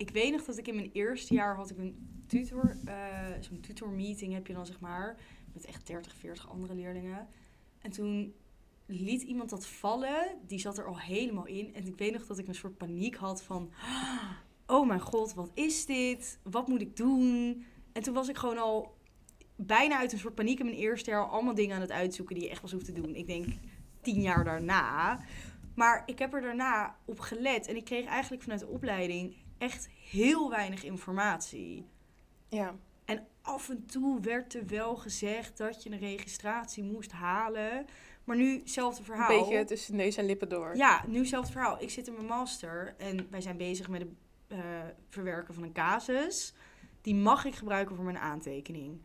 Ik 0.00 0.10
weet 0.10 0.32
nog 0.32 0.44
dat 0.44 0.58
ik 0.58 0.68
in 0.68 0.74
mijn 0.74 0.90
eerste 0.92 1.34
jaar 1.34 1.56
had 1.56 1.70
ik 1.70 1.78
een 1.78 2.24
tutor, 2.26 2.76
eh, 2.84 2.94
zo'n 3.40 3.60
tutormeeting 3.60 4.32
heb 4.32 4.46
je 4.46 4.52
dan 4.52 4.66
zeg 4.66 4.80
maar, 4.80 5.16
met 5.52 5.64
echt 5.64 5.86
30, 5.86 6.14
40 6.14 6.50
andere 6.50 6.74
leerlingen. 6.74 7.28
En 7.80 7.90
toen 7.90 8.34
liet 8.86 9.22
iemand 9.22 9.50
dat 9.50 9.66
vallen, 9.66 10.38
die 10.46 10.58
zat 10.58 10.78
er 10.78 10.86
al 10.86 10.98
helemaal 10.98 11.46
in. 11.46 11.74
En 11.74 11.86
ik 11.86 11.96
weet 11.96 12.12
nog 12.12 12.26
dat 12.26 12.38
ik 12.38 12.48
een 12.48 12.54
soort 12.54 12.76
paniek 12.76 13.14
had 13.14 13.42
van, 13.42 13.70
oh 14.66 14.86
mijn 14.86 15.00
god, 15.00 15.34
wat 15.34 15.50
is 15.54 15.86
dit? 15.86 16.38
Wat 16.42 16.68
moet 16.68 16.80
ik 16.80 16.96
doen? 16.96 17.64
En 17.92 18.02
toen 18.02 18.14
was 18.14 18.28
ik 18.28 18.36
gewoon 18.36 18.58
al 18.58 18.94
bijna 19.56 19.98
uit 19.98 20.12
een 20.12 20.18
soort 20.18 20.34
paniek 20.34 20.58
in 20.58 20.64
mijn 20.64 20.78
eerste 20.78 21.10
jaar 21.10 21.28
allemaal 21.28 21.54
dingen 21.54 21.74
aan 21.74 21.80
het 21.80 21.92
uitzoeken 21.92 22.34
die 22.34 22.44
je 22.44 22.50
echt 22.50 22.62
was 22.62 22.72
hoeft 22.72 22.84
te 22.84 22.92
doen. 22.92 23.14
Ik 23.14 23.26
denk 23.26 23.46
tien 24.00 24.20
jaar 24.20 24.44
daarna. 24.44 25.20
Maar 25.74 26.02
ik 26.06 26.18
heb 26.18 26.34
er 26.34 26.40
daarna 26.40 26.96
op 27.04 27.20
gelet 27.20 27.66
en 27.66 27.76
ik 27.76 27.84
kreeg 27.84 28.04
eigenlijk 28.04 28.42
vanuit 28.42 28.60
de 28.60 28.68
opleiding 28.68 29.34
echt 29.60 29.88
heel 30.10 30.50
weinig 30.50 30.84
informatie. 30.84 31.86
Ja, 32.48 32.74
En 33.04 33.26
af 33.42 33.68
en 33.68 33.86
toe 33.86 34.20
werd 34.20 34.54
er 34.54 34.66
wel 34.66 34.96
gezegd 34.96 35.56
dat 35.58 35.82
je 35.82 35.90
een 35.90 35.98
registratie 35.98 36.82
moest 36.82 37.12
halen. 37.12 37.86
Maar 38.24 38.36
nu 38.36 38.58
hetzelfde 38.58 38.98
een 38.98 39.04
verhaal. 39.06 39.40
beetje 39.40 39.64
tussen 39.64 39.96
neus 39.96 40.16
en 40.16 40.24
lippen 40.24 40.48
door. 40.48 40.76
Ja, 40.76 41.04
nu 41.06 41.18
hetzelfde 41.18 41.52
verhaal. 41.52 41.82
Ik 41.82 41.90
zit 41.90 42.06
in 42.06 42.12
mijn 42.12 42.26
master 42.26 42.94
en 42.98 43.26
wij 43.30 43.40
zijn 43.40 43.56
bezig 43.56 43.88
met 43.88 44.00
het 44.00 44.10
eh, 44.48 44.58
verwerken 45.08 45.54
van 45.54 45.62
een 45.62 45.72
casus. 45.72 46.54
Die 47.00 47.14
mag 47.14 47.44
ik 47.44 47.54
gebruiken 47.54 47.96
voor 47.96 48.04
mijn 48.04 48.18
aantekening. 48.18 49.00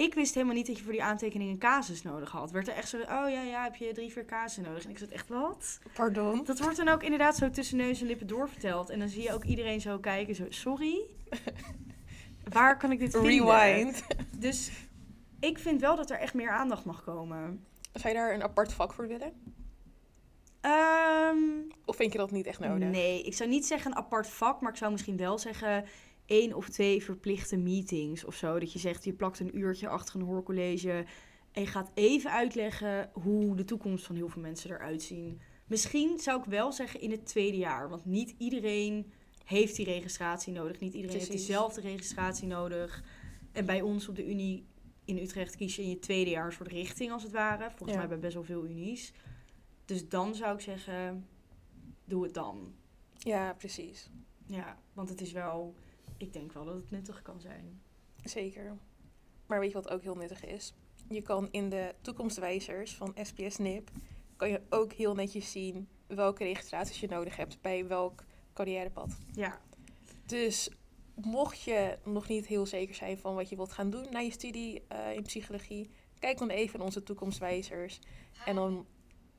Ik 0.00 0.14
wist 0.14 0.34
helemaal 0.34 0.54
niet 0.54 0.66
dat 0.66 0.76
je 0.78 0.82
voor 0.82 0.92
die 0.92 1.02
aantekening 1.02 1.50
een 1.50 1.58
casus 1.58 2.02
nodig 2.02 2.30
had. 2.30 2.50
Werd 2.50 2.68
er 2.68 2.74
echt 2.74 2.88
zo, 2.88 2.96
oh 3.00 3.04
ja, 3.06 3.42
ja, 3.42 3.62
heb 3.62 3.74
je 3.74 3.92
drie, 3.92 4.12
vier 4.12 4.24
casussen 4.24 4.62
nodig? 4.62 4.84
En 4.84 4.90
ik 4.90 4.98
zat 4.98 5.08
echt, 5.08 5.28
wat? 5.28 5.78
Pardon? 5.94 6.44
Dat 6.44 6.60
wordt 6.60 6.76
dan 6.76 6.88
ook 6.88 7.02
inderdaad 7.02 7.36
zo 7.36 7.50
tussen 7.50 7.76
neus 7.76 8.00
en 8.00 8.06
lippen 8.06 8.26
doorverteld. 8.26 8.90
En 8.90 8.98
dan 8.98 9.08
zie 9.08 9.22
je 9.22 9.32
ook 9.32 9.44
iedereen 9.44 9.80
zo 9.80 9.98
kijken, 9.98 10.34
zo, 10.34 10.44
sorry? 10.48 11.00
Waar 12.52 12.78
kan 12.78 12.92
ik 12.92 12.98
dit 12.98 13.10
vinden? 13.10 13.30
Rewind. 13.30 14.04
Dus 14.36 14.70
ik 15.40 15.58
vind 15.58 15.80
wel 15.80 15.96
dat 15.96 16.10
er 16.10 16.18
echt 16.18 16.34
meer 16.34 16.50
aandacht 16.50 16.84
mag 16.84 17.04
komen. 17.04 17.64
Zou 17.92 18.08
je 18.08 18.20
daar 18.20 18.34
een 18.34 18.42
apart 18.42 18.72
vak 18.72 18.92
voor 18.92 19.08
willen? 19.08 19.32
Ehm, 20.60 21.36
Of 21.84 21.96
vind 21.96 22.12
je 22.12 22.18
dat 22.18 22.30
niet 22.30 22.46
echt 22.46 22.58
nodig? 22.60 22.88
Nee, 22.88 23.22
ik 23.22 23.34
zou 23.34 23.48
niet 23.50 23.66
zeggen 23.66 23.90
een 23.90 23.96
apart 23.96 24.28
vak, 24.28 24.60
maar 24.60 24.70
ik 24.70 24.78
zou 24.78 24.92
misschien 24.92 25.16
wel 25.16 25.38
zeggen 25.38 25.84
één 26.30 26.54
of 26.54 26.68
twee 26.68 27.02
verplichte 27.02 27.56
meetings 27.56 28.24
of 28.24 28.34
zo. 28.34 28.58
Dat 28.58 28.72
je 28.72 28.78
zegt, 28.78 29.04
je 29.04 29.12
plakt 29.12 29.40
een 29.40 29.58
uurtje 29.58 29.88
achter 29.88 30.20
een 30.20 30.26
hoorcollege 30.26 31.04
en 31.52 31.62
je 31.62 31.66
gaat 31.68 31.90
even 31.94 32.30
uitleggen 32.30 33.10
hoe 33.12 33.56
de 33.56 33.64
toekomst 33.64 34.04
van 34.06 34.16
heel 34.16 34.28
veel 34.28 34.42
mensen 34.42 34.70
eruit 34.70 35.02
zien. 35.02 35.40
Misschien 35.66 36.18
zou 36.18 36.38
ik 36.40 36.44
wel 36.44 36.72
zeggen 36.72 37.00
in 37.00 37.10
het 37.10 37.26
tweede 37.26 37.56
jaar, 37.56 37.88
want 37.88 38.04
niet 38.04 38.34
iedereen 38.38 39.12
heeft 39.44 39.76
die 39.76 39.84
registratie 39.84 40.52
nodig. 40.52 40.80
Niet 40.80 40.94
iedereen 40.94 41.16
heeft 41.16 41.28
Precies. 41.28 41.46
dezelfde 41.46 41.80
registratie 41.80 42.46
nodig. 42.46 43.04
En 43.52 43.66
bij 43.66 43.80
ons 43.80 44.08
op 44.08 44.16
de 44.16 44.30
Unie 44.30 44.66
in 45.04 45.18
Utrecht 45.18 45.56
kies 45.56 45.76
je 45.76 45.82
in 45.82 45.88
je 45.88 45.98
tweede 45.98 46.30
jaar 46.30 46.46
een 46.46 46.52
soort 46.52 46.68
richting 46.68 47.12
als 47.12 47.22
het 47.22 47.32
ware. 47.32 47.68
Volgens 47.68 47.90
Ja. 47.90 47.96
mij 47.98 48.08
bij 48.08 48.18
best 48.18 48.34
wel 48.34 48.44
veel 48.44 48.64
unies. 48.64 49.12
Dus 49.84 50.08
dan 50.08 50.34
zou 50.34 50.54
ik 50.54 50.60
zeggen, 50.60 51.26
doe 52.04 52.22
het 52.22 52.34
dan. 52.34 52.74
Ja, 53.18 53.52
precies. 53.52 54.10
Ja, 54.46 54.78
want 54.92 55.08
het 55.08 55.20
is 55.20 55.32
wel, 55.32 55.74
ik 56.20 56.32
denk 56.32 56.52
wel 56.52 56.64
dat 56.64 56.74
het 56.74 56.90
nuttig 56.90 57.22
kan 57.22 57.40
zijn. 57.40 57.82
Zeker. 58.24 58.78
Maar 59.46 59.60
weet 59.60 59.68
je 59.68 59.74
wat 59.74 59.90
ook 59.90 60.02
heel 60.02 60.16
nuttig 60.16 60.44
is? 60.44 60.74
Je 61.08 61.22
kan 61.22 61.48
in 61.50 61.68
de 61.68 61.94
toekomstwijzers 62.00 62.94
van 62.94 63.14
SPS 63.22 63.56
NIP 63.56 63.90
kan 64.36 64.48
je 64.48 64.60
ook 64.68 64.92
heel 64.92 65.14
netjes 65.14 65.50
zien 65.50 65.88
welke 66.06 66.44
registraties 66.44 67.00
je 67.00 67.08
nodig 67.08 67.36
hebt 67.36 67.60
bij 67.60 67.86
welk 67.86 68.24
carrièrepad. 68.52 69.18
Ja, 69.32 69.60
Dus 70.26 70.70
mocht 71.14 71.60
je 71.60 71.98
nog 72.04 72.28
niet 72.28 72.46
heel 72.46 72.66
zeker 72.66 72.94
zijn 72.94 73.18
van 73.18 73.34
wat 73.34 73.48
je 73.48 73.56
wilt 73.56 73.72
gaan 73.72 73.90
doen 73.90 74.06
na 74.10 74.18
je 74.18 74.30
studie 74.30 74.82
eh, 74.88 75.14
in 75.14 75.22
psychologie, 75.22 75.90
kijk 76.18 76.38
dan 76.38 76.48
even 76.48 76.78
in 76.78 76.84
onze 76.84 77.02
toekomstwijzers 77.02 77.98
en 78.44 78.54
dan 78.54 78.86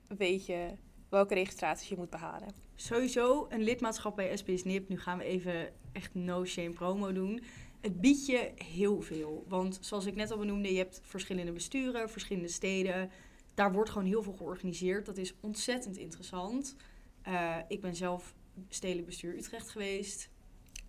weet 0.08 0.46
je 0.46 0.74
welke 1.10 1.34
registraties 1.34 1.90
je 1.90 1.98
moet 1.98 2.10
behalen. 2.10 2.54
Sowieso 2.82 3.46
een 3.50 3.62
lidmaatschap 3.62 4.16
bij 4.16 4.38
SBS 4.38 4.64
NIP. 4.64 4.90
Nu 4.90 5.00
gaan 5.00 5.18
we 5.18 5.24
even 5.24 5.70
echt 5.92 6.14
no 6.14 6.46
shame 6.46 6.72
promo 6.72 7.12
doen. 7.14 7.42
Het 7.82 8.02
biedt 8.02 8.26
je 8.26 8.52
heel 8.56 9.02
veel. 9.02 9.46
Want 9.48 9.78
zoals 9.82 10.06
ik 10.06 10.16
net 10.16 10.32
al 10.32 10.38
benoemde, 10.38 10.72
je 10.72 10.78
hebt 10.78 11.02
verschillende 11.04 11.52
besturen, 11.52 12.10
verschillende 12.10 12.50
steden. 12.50 13.12
Daar 13.54 13.72
wordt 13.72 13.90
gewoon 13.90 14.08
heel 14.08 14.24
veel 14.24 14.34
georganiseerd. 14.34 15.06
Dat 15.06 15.18
is 15.18 15.34
ontzettend 15.40 15.98
interessant. 15.98 16.76
Eh, 17.22 17.58
ik 17.68 17.82
ben 17.82 17.96
zelf 17.96 18.34
stedelijk 18.70 19.08
bestuur 19.08 19.38
Utrecht 19.38 19.70
geweest. 19.70 20.30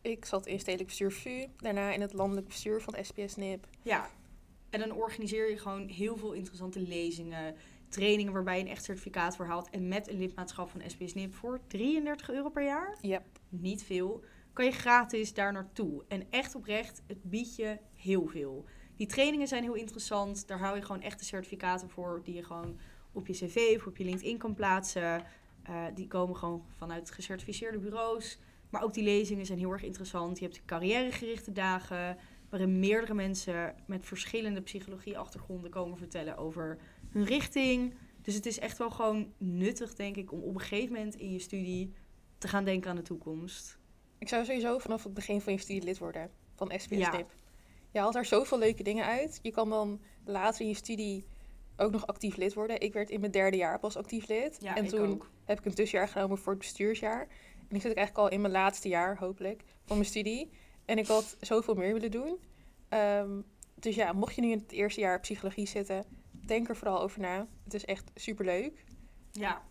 Ik 0.00 0.24
zat 0.24 0.46
in 0.46 0.60
stedelijk 0.60 0.88
bestuur 0.88 1.12
VU, 1.12 1.46
daarna 1.56 1.92
in 1.92 2.00
het 2.00 2.12
landelijk 2.12 2.46
bestuur 2.46 2.80
van 2.80 2.96
SPS 3.02 3.36
NIP. 3.36 3.66
Ja, 3.82 4.10
en 4.70 4.80
dan 4.80 4.92
organiseer 4.92 5.50
je 5.50 5.58
gewoon 5.58 5.88
heel 5.88 6.16
veel 6.16 6.32
interessante 6.32 6.80
lezingen, 6.80 7.56
trainingen 7.92 8.32
waarbij 8.32 8.58
je 8.58 8.64
een 8.64 8.70
echt 8.70 8.84
certificaat 8.84 9.36
voor 9.36 9.46
haalt. 9.46 9.70
En 9.70 9.88
met 9.88 10.08
een 10.08 10.18
lidmaatschap 10.18 10.70
van 10.70 10.82
SBS 10.86 11.14
NIP 11.14 11.34
voor 11.34 11.60
33 11.66 12.30
euro 12.30 12.48
per 12.48 12.64
jaar, 12.64 12.96
Ja, 13.00 13.22
niet 13.48 13.82
veel, 13.82 14.24
kan 14.52 14.64
je 14.64 14.70
gratis 14.70 15.34
daar 15.34 15.52
naartoe. 15.52 16.04
En 16.08 16.26
echt 16.30 16.54
oprecht, 16.54 17.02
het 17.06 17.22
biedt 17.22 17.56
je 17.56 17.78
heel 17.94 18.26
veel. 18.26 18.64
Die 18.96 19.06
trainingen 19.06 19.48
zijn 19.48 19.62
heel 19.62 19.74
interessant. 19.74 20.48
Daar 20.48 20.58
hou 20.58 20.76
je 20.76 20.82
gewoon 20.82 21.02
echte 21.02 21.24
certificaten 21.24 21.90
voor 21.90 22.20
die 22.24 22.34
je 22.34 22.44
gewoon 22.44 22.78
op 23.12 23.26
je 23.26 23.32
cv 23.32 23.74
of 23.76 23.86
op 23.86 23.96
je 23.96 24.04
LinkedIn 24.04 24.38
kan 24.38 24.54
plaatsen. 24.54 25.24
Eh, 25.62 25.84
die 25.94 26.06
komen 26.06 26.36
gewoon 26.36 26.64
vanuit 26.76 27.10
gecertificeerde 27.10 27.78
bureaus. 27.78 28.38
Maar 28.70 28.82
ook 28.82 28.94
die 28.94 29.04
lezingen 29.04 29.46
zijn 29.46 29.58
heel 29.58 29.70
erg 29.70 29.82
interessant. 29.82 30.38
Je 30.38 30.44
hebt 30.44 30.64
carrièregerichte 30.64 31.52
dagen, 31.52 32.16
waarin 32.48 32.78
meerdere 32.78 33.14
mensen 33.14 33.74
met 33.86 34.04
verschillende 34.04 34.60
psychologie-achtergronden 34.60 35.70
komen 35.70 35.98
vertellen 35.98 36.36
over 36.36 36.78
hun 37.12 37.24
richting. 37.24 37.94
Dus 38.22 38.34
het 38.34 38.46
is 38.46 38.58
echt 38.58 38.78
wel 38.78 38.90
gewoon 38.90 39.32
nuttig, 39.38 39.94
denk 39.94 40.16
ik, 40.16 40.32
om 40.32 40.40
op 40.42 40.54
een 40.54 40.60
gegeven 40.60 40.94
moment 40.94 41.14
in 41.14 41.32
je 41.32 41.38
studie 41.38 41.92
te 42.38 42.48
gaan 42.48 42.64
denken 42.64 42.90
aan 42.90 42.96
de 42.96 43.02
toekomst. 43.02 43.78
ik 44.18 44.28
zou 44.28 44.44
sowieso 44.44 44.78
vanaf 44.78 45.04
het 45.04 45.14
begin 45.14 45.40
van 45.40 45.52
je 45.52 45.58
studie 45.58 45.82
lid 45.82 45.98
worden 45.98 46.30
van 46.54 46.72
SPS 46.76 46.98
Ja. 46.98 47.16
NIP. 47.16 47.34
Je 47.90 47.98
haalt 47.98 48.12
daar 48.12 48.24
zoveel 48.24 48.58
leuke 48.58 48.82
dingen 48.82 49.04
uit. 49.04 49.38
Je 49.42 49.50
kan 49.50 49.68
dan 49.68 50.00
later 50.24 50.60
in 50.60 50.68
je 50.68 50.74
studie 50.74 51.24
ook 51.76 51.92
nog 51.92 52.06
actief 52.06 52.36
lid 52.36 52.54
worden. 52.54 52.80
Ik 52.80 52.92
werd 52.92 53.10
in 53.10 53.20
mijn 53.20 53.32
derde 53.32 53.56
jaar 53.56 53.78
pas 53.78 53.96
actief 53.96 54.28
lid. 54.28 54.58
Ja, 54.60 54.76
en 54.76 54.84
ik 54.84 54.90
toen 54.90 55.08
ook. 55.08 55.30
heb 55.44 55.58
ik 55.58 55.64
een 55.64 55.74
tussenjaar 55.74 56.08
genomen 56.08 56.38
voor 56.38 56.52
het 56.52 56.60
bestuursjaar. 56.60 57.20
En 57.58 57.66
nu 57.68 57.80
zit 57.80 57.90
ik 57.90 57.96
eigenlijk 57.96 58.18
al 58.26 58.34
in 58.34 58.40
mijn 58.40 58.52
laatste 58.52 58.88
jaar, 58.88 59.18
hopelijk, 59.18 59.62
van 59.84 59.96
mijn 59.96 60.08
studie. 60.08 60.50
En 60.84 60.98
ik 60.98 61.06
had 61.06 61.36
zoveel 61.40 61.74
meer 61.74 61.92
willen 61.92 62.10
doen. 62.10 62.38
Ehm, 62.88 63.40
dus 63.74 63.94
ja, 63.94 64.12
mocht 64.12 64.34
je 64.34 64.40
nu 64.40 64.50
in 64.50 64.58
het 64.58 64.72
eerste 64.72 65.00
jaar 65.00 65.20
psychologie 65.20 65.66
zitten, 65.66 66.04
denk 66.46 66.68
er 66.68 66.76
vooral 66.76 67.00
over 67.00 67.20
na. 67.20 67.46
Het 67.64 67.74
is 67.74 67.84
echt 67.84 68.10
superleuk. 68.14 68.84
Ja. 69.30 69.62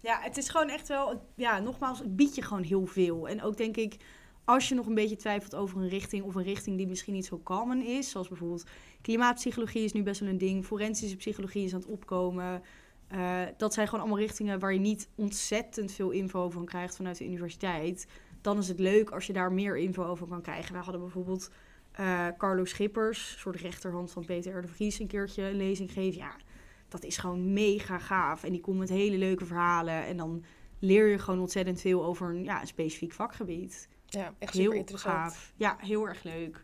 ja, 0.00 0.20
het 0.20 0.36
is 0.36 0.48
gewoon 0.48 0.68
echt 0.68 0.88
wel, 0.88 1.28
ja, 1.34 1.58
nogmaals, 1.58 1.98
het 1.98 2.16
biedt 2.16 2.34
je 2.34 2.42
gewoon 2.42 2.62
heel 2.62 2.86
veel. 2.86 3.28
En 3.28 3.42
ook 3.42 3.56
denk 3.56 3.76
ik, 3.76 3.96
als 4.44 4.68
je 4.68 4.74
nog 4.74 4.86
een 4.86 4.94
beetje 4.94 5.16
twijfelt 5.16 5.54
over 5.54 5.80
een 5.80 5.88
richting 5.88 6.24
of 6.24 6.34
een 6.34 6.42
richting 6.42 6.76
die 6.76 6.86
misschien 6.86 7.14
niet 7.14 7.26
zo 7.26 7.40
common 7.42 7.82
is, 7.82 8.10
zoals 8.10 8.28
bijvoorbeeld 8.28 8.66
klimaatpsychologie 9.02 9.84
is 9.84 9.92
nu 9.92 10.02
best 10.02 10.20
wel 10.20 10.28
een 10.28 10.38
ding, 10.38 10.64
forensische 10.64 11.16
psychologie 11.16 11.64
is 11.64 11.74
aan 11.74 11.80
het 11.80 11.88
opkomen. 11.88 12.62
Eh, 13.08 13.42
dat 13.56 13.74
zijn 13.74 13.86
gewoon 13.86 14.00
allemaal 14.00 14.22
richtingen 14.22 14.58
waar 14.58 14.72
je 14.72 14.80
niet 14.80 15.08
ontzettend 15.14 15.92
veel 15.92 16.10
info 16.10 16.48
kan 16.48 16.64
krijgt 16.64 16.96
vanuit 16.96 17.18
de 17.18 17.24
universiteit. 17.24 18.06
Dan 18.40 18.58
is 18.58 18.68
het 18.68 18.78
leuk 18.78 19.10
als 19.10 19.26
je 19.26 19.32
daar 19.32 19.52
meer 19.52 19.78
info 19.78 20.04
over 20.04 20.26
kan 20.26 20.42
krijgen. 20.42 20.72
Wij 20.72 20.82
hadden 20.82 21.00
bijvoorbeeld 21.00 21.50
eh, 21.92 22.26
Carlo 22.38 22.64
Schippers, 22.64 23.36
soort 23.38 23.56
rechterhand 23.56 24.10
van 24.10 24.24
Peter 24.24 24.58
R. 24.58 24.62
de 24.62 24.68
Vries, 24.68 24.98
een 24.98 25.06
keertje 25.06 25.42
een 25.42 25.56
lezing 25.56 25.92
gegeven. 25.92 26.18
Ja, 26.18 26.36
dat 26.88 27.04
is 27.04 27.16
gewoon 27.16 27.52
mega 27.52 27.98
gaaf. 27.98 28.44
En 28.44 28.52
die 28.52 28.60
komt 28.60 28.78
met 28.78 28.88
hele 28.88 29.16
leuke 29.16 29.46
verhalen. 29.46 30.04
En 30.04 30.16
dan 30.16 30.44
leer 30.78 31.06
je 31.06 31.18
gewoon 31.18 31.40
ontzettend 31.40 31.80
veel 31.80 32.04
over 32.04 32.28
een, 32.28 32.44
ja, 32.44 32.60
een 32.60 32.66
specifiek 32.66 33.12
vakgebied. 33.12 33.88
Ja, 34.06 34.34
echt 34.38 34.54
super 34.54 34.70
heel 34.70 34.80
interessant. 34.80 35.16
gaaf. 35.16 35.52
Ja, 35.56 35.76
heel 35.80 36.08
erg 36.08 36.22
leuk. 36.22 36.62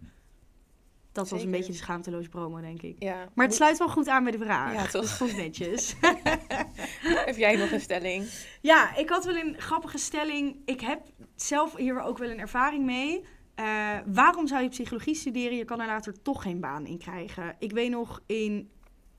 Dat 1.12 1.30
was 1.30 1.42
een 1.42 1.50
beetje 1.50 1.72
de 1.72 1.78
schaamteloze 1.78 2.28
promo, 2.28 2.60
denk 2.60 2.82
ik. 2.82 2.96
Ja. 2.98 3.28
Maar 3.34 3.46
het 3.46 3.54
sluit 3.54 3.78
wel 3.78 3.88
goed 3.88 4.08
aan 4.08 4.22
bij 4.22 4.32
de 4.32 4.38
vraag. 4.38 4.72
Ja, 4.72 4.86
toch? 4.86 5.20
Ik 5.20 5.36
netjes. 5.36 5.94
Heb 7.26 7.36
jij 7.36 7.56
nog 7.56 7.70
een 7.70 7.80
stelling? 7.80 8.30
Ja, 8.60 8.96
ik 8.96 9.08
had 9.08 9.24
wel 9.24 9.36
een 9.36 9.54
grappige 9.60 9.98
stelling. 9.98 10.56
Ik 10.64 10.80
heb 10.80 11.00
zelf 11.34 11.76
hier 11.76 12.00
ook 12.00 12.18
wel 12.18 12.30
een 12.30 12.38
ervaring 12.38 12.84
mee. 12.84 13.24
Eh, 13.58 13.96
waarom 14.06 14.46
zou 14.46 14.62
je 14.62 14.68
psychologie 14.68 15.14
studeren? 15.14 15.56
Je 15.56 15.64
kan 15.64 15.80
er 15.80 15.86
later 15.86 16.22
toch 16.22 16.42
geen 16.42 16.60
baan 16.60 16.86
in 16.86 16.98
krijgen. 16.98 17.56
Ik 17.58 17.72
weet 17.72 17.90
nog 17.90 18.22
in, 18.26 18.70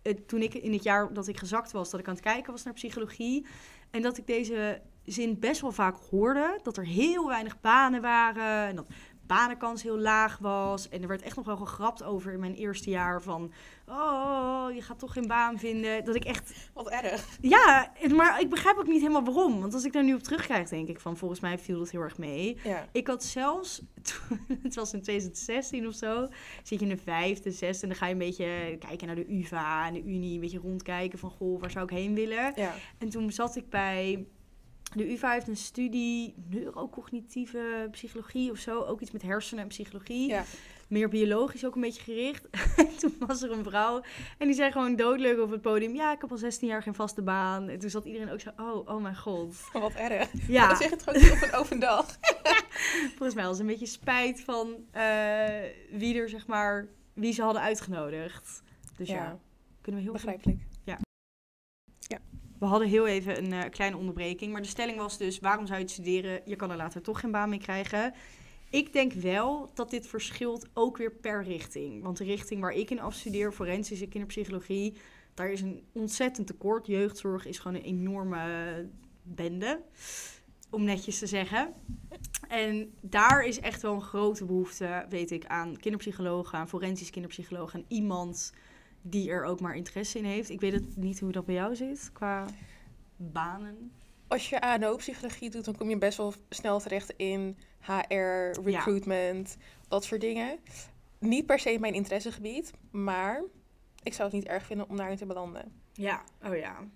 het- 0.03 0.27
toen 0.27 0.41
ik 0.41 0.53
in 0.53 0.73
het 0.73 0.83
jaar 0.83 1.13
dat 1.13 1.27
ik 1.27 1.37
gezakt 1.37 1.71
was, 1.71 1.89
dat 1.89 1.99
ik 1.99 2.07
aan 2.07 2.13
het 2.13 2.23
kijken 2.23 2.51
was 2.51 2.63
naar 2.63 2.73
psychologie. 2.73 3.45
En 3.91 4.01
dat 4.01 4.17
ik 4.17 4.27
deze 4.27 4.81
zin 5.05 5.39
best 5.39 5.61
wel 5.61 5.71
vaak 5.71 5.97
hoorde. 6.09 6.59
Dat 6.63 6.77
er 6.77 6.85
heel 6.85 7.27
weinig 7.27 7.59
banen 7.61 8.01
waren. 8.01 8.67
En 8.67 8.75
dat 8.75 8.87
banenkans 9.29 9.83
heel 9.83 9.99
laag 9.99 10.37
was. 10.37 10.89
En 10.89 11.01
er 11.01 11.07
werd 11.07 11.21
echt 11.21 11.35
nog 11.35 11.45
wel 11.45 11.57
gegrapt 11.57 12.03
over 12.03 12.33
in 12.33 12.39
mijn 12.39 12.55
eerste 12.55 12.89
jaar 12.89 13.21
van... 13.21 13.51
Oh, 13.87 14.65
je 14.73 14.81
gaat 14.81 14.99
toch 14.99 15.13
geen 15.13 15.27
baan 15.27 15.59
vinden. 15.59 16.05
Dat 16.05 16.15
ik 16.15 16.23
echt 16.25 16.69
Wat 16.73 16.89
erg. 16.89 17.37
ja, 17.41 17.91
maar 18.15 18.41
ik 18.41 18.49
begrijp 18.49 18.77
ook 18.77 18.87
niet 18.87 19.01
helemaal 19.01 19.23
waarom. 19.23 19.59
Want 19.59 19.73
als 19.73 19.83
ik 19.83 19.93
daar 19.93 20.03
nu 20.03 20.13
op 20.13 20.23
terugkijk, 20.23 20.69
denk 20.69 20.87
ik 20.87 20.99
van 20.99 21.17
volgens 21.17 21.39
mij 21.39 21.57
viel 21.57 21.79
dat 21.79 21.89
heel 21.89 22.01
erg 22.01 22.17
mee. 22.17 22.57
Ja. 22.63 22.87
Ik 22.91 23.07
had 23.07 23.23
zelfs, 23.23 23.81
het 24.63 24.75
was 24.75 24.93
in 24.93 25.01
2016 25.01 25.87
of 25.87 25.93
zo, 25.93 26.27
zit 26.63 26.79
je 26.79 26.85
in 26.85 26.95
de 26.95 27.01
vijfde, 27.03 27.51
zesde 27.51 27.81
en 27.83 27.89
dan 27.89 27.97
ga 27.97 28.05
je 28.05 28.11
een 28.11 28.17
beetje 28.19 28.77
kijken 28.79 29.07
naar 29.07 29.15
de 29.15 29.33
UvA 29.33 29.87
en 29.87 29.93
de 29.93 30.03
Unie, 30.03 30.33
een 30.33 30.39
beetje 30.39 30.59
rondkijken 30.59 31.19
van 31.19 31.29
goh, 31.29 31.61
waar 31.61 31.71
zou 31.71 31.83
ik 31.83 31.91
heen 31.97 32.13
willen? 32.13 32.53
Ja. 32.55 32.73
En 32.97 33.09
toen 33.09 33.31
zat 33.31 33.55
ik 33.55 33.69
bij, 33.69 34.25
de 34.95 35.11
UvA 35.11 35.31
heeft 35.31 35.47
een 35.47 35.57
studie 35.57 36.33
neurocognitieve 36.49 37.87
psychologie 37.91 38.51
of 38.51 38.57
zo, 38.57 38.81
ook 38.83 39.01
iets 39.01 39.11
met 39.11 39.21
hersenen 39.21 39.63
en 39.63 39.69
psychologie 39.69 40.27
Ja. 40.27 40.43
meer 40.87 41.09
biologisch 41.09 41.65
ook 41.65 41.75
een 41.75 41.81
beetje 41.81 42.01
gericht. 42.01 42.47
En 42.77 42.95
toen 42.99 43.15
was 43.27 43.41
er 43.41 43.51
een 43.51 43.63
vrouw 43.63 44.01
en 44.37 44.47
die 44.47 44.55
zei 44.55 44.71
gewoon 44.71 44.95
doodleuk 44.95 45.39
op 45.39 45.49
het 45.51 45.61
podium... 45.61 45.95
ja, 45.95 46.11
ik 46.13 46.21
heb 46.21 46.31
al 46.31 46.37
16 46.37 46.67
jaar 46.67 46.83
geen 46.83 46.93
vaste 46.95 47.21
baan. 47.21 47.69
En 47.69 47.79
toen 47.79 47.89
zat 47.89 48.05
iedereen 48.05 48.29
ook 48.31 48.39
zo, 48.39 48.49
oh, 48.57 48.87
oh 48.87 49.01
mijn 49.01 49.17
god. 49.17 49.55
Wat 49.73 49.93
erg. 49.93 50.29
Ja, 50.47 50.67
Dat 50.67 50.77
zeg 50.77 50.89
het 50.89 51.03
gewoon 51.03 51.21
niet 51.21 51.31
op 51.31 51.41
een 51.41 51.53
open 51.53 51.79
dag. 51.79 52.17
volgens 53.17 53.33
mij 53.33 53.43
was 53.43 53.51
het 53.51 53.59
een 53.59 53.67
beetje 53.71 53.85
spijt 53.85 54.41
van 54.41 54.75
eh, 54.91 55.03
wie 55.91 56.15
er, 56.19 56.29
zeg 56.29 56.47
maar, 56.47 56.87
wie 57.13 57.33
ze 57.33 57.41
hadden 57.41 57.61
uitgenodigd. 57.61 58.63
Dus 58.97 59.07
ja, 59.07 59.15
Ja, 59.15 59.39
kunnen 59.81 60.01
we 60.01 60.07
heel 60.07 60.15
begrijpelijk. 60.17 60.59
We 62.59 62.65
hadden 62.65 62.87
heel 62.87 63.07
even 63.07 63.37
een 63.37 63.53
eh, 63.53 63.69
kleine 63.69 63.97
onderbreking. 63.97 64.51
Maar 64.51 64.61
de 64.61 64.67
stelling 64.67 64.97
was 64.97 65.17
dus, 65.17 65.39
waarom 65.39 65.65
zou 65.65 65.77
je 65.77 65.83
het 65.83 65.93
studeren? 65.93 66.41
Je 66.45 66.55
kan 66.55 66.71
er 66.71 66.77
later 66.77 67.01
toch 67.01 67.19
geen 67.19 67.31
baan 67.31 67.49
mee 67.49 67.59
krijgen. 67.59 68.13
Ik 68.69 68.93
denk 68.93 69.13
wel 69.13 69.71
dat 69.73 69.89
dit 69.89 70.07
verschilt 70.07 70.67
ook 70.73 70.97
weer 70.97 71.11
per 71.11 71.43
richting. 71.43 72.03
Want 72.03 72.17
de 72.17 72.23
richting 72.23 72.61
waar 72.61 72.73
ik 72.73 72.89
in 72.89 72.99
afstudeer, 72.99 73.51
forensische 73.51 74.07
kinderpsychologie... 74.07 74.97
daar 75.33 75.51
is 75.51 75.61
een 75.61 75.83
ontzettend 75.91 76.47
tekort. 76.47 76.87
Jeugdzorg 76.87 77.45
is 77.45 77.59
gewoon 77.59 77.77
een 77.77 77.83
enorme 77.83 78.89
bende, 79.23 79.81
om 80.69 80.83
netjes 80.83 81.19
te 81.19 81.27
zeggen. 81.27 81.73
En 82.47 82.93
daar 83.01 83.45
is 83.45 83.59
echt 83.59 83.81
wel 83.81 83.93
een 83.93 84.01
grote 84.01 84.45
behoefte, 84.45 85.05
weet 85.09 85.31
ik, 85.31 85.45
aan 85.45 85.77
kinderpsychologen, 85.77 86.57
aan 86.57 86.69
forensisch 86.69 87.09
kinderpsychologen... 87.09 87.79
en 87.79 87.85
iemand 87.87 88.53
die 89.01 89.29
er 89.29 89.43
ook 89.43 89.59
maar 89.59 89.75
interesse 89.75 90.17
in 90.17 90.25
heeft. 90.25 90.49
Ik 90.49 90.59
weet 90.59 90.73
het 90.73 90.97
niet 90.97 91.19
hoe 91.19 91.31
dat 91.31 91.45
bij 91.45 91.55
jou 91.55 91.75
zit 91.75 92.09
qua 92.13 92.45
banen. 93.15 93.91
als 94.27 94.49
je 94.49 94.61
ANO-psychologie 94.61 95.49
doet, 95.49 95.65
dan 95.65 95.75
kom 95.75 95.89
je 95.89 95.97
best 95.97 96.17
wel 96.17 96.33
snel 96.49 96.79
terecht 96.79 97.13
in 97.17 97.57
HR, 97.79 98.61
recruitment, 98.63 99.57
dat 99.87 100.03
soort 100.03 100.21
dingen. 100.21 100.59
Niet 101.19 101.45
per 101.45 101.59
se 101.59 101.79
mijn 101.79 101.93
interessegebied, 101.93 102.71
maar 102.91 103.43
ik 104.03 104.13
zou 104.13 104.29
het 104.29 104.37
niet 104.37 104.47
erg 104.47 104.65
vinden 104.65 104.89
om 104.89 104.97
daarin 104.97 105.17
te 105.17 105.25
belanden. 105.25 105.71
Ja, 105.93 106.23
oh 106.43 106.57
ja. 106.57 106.87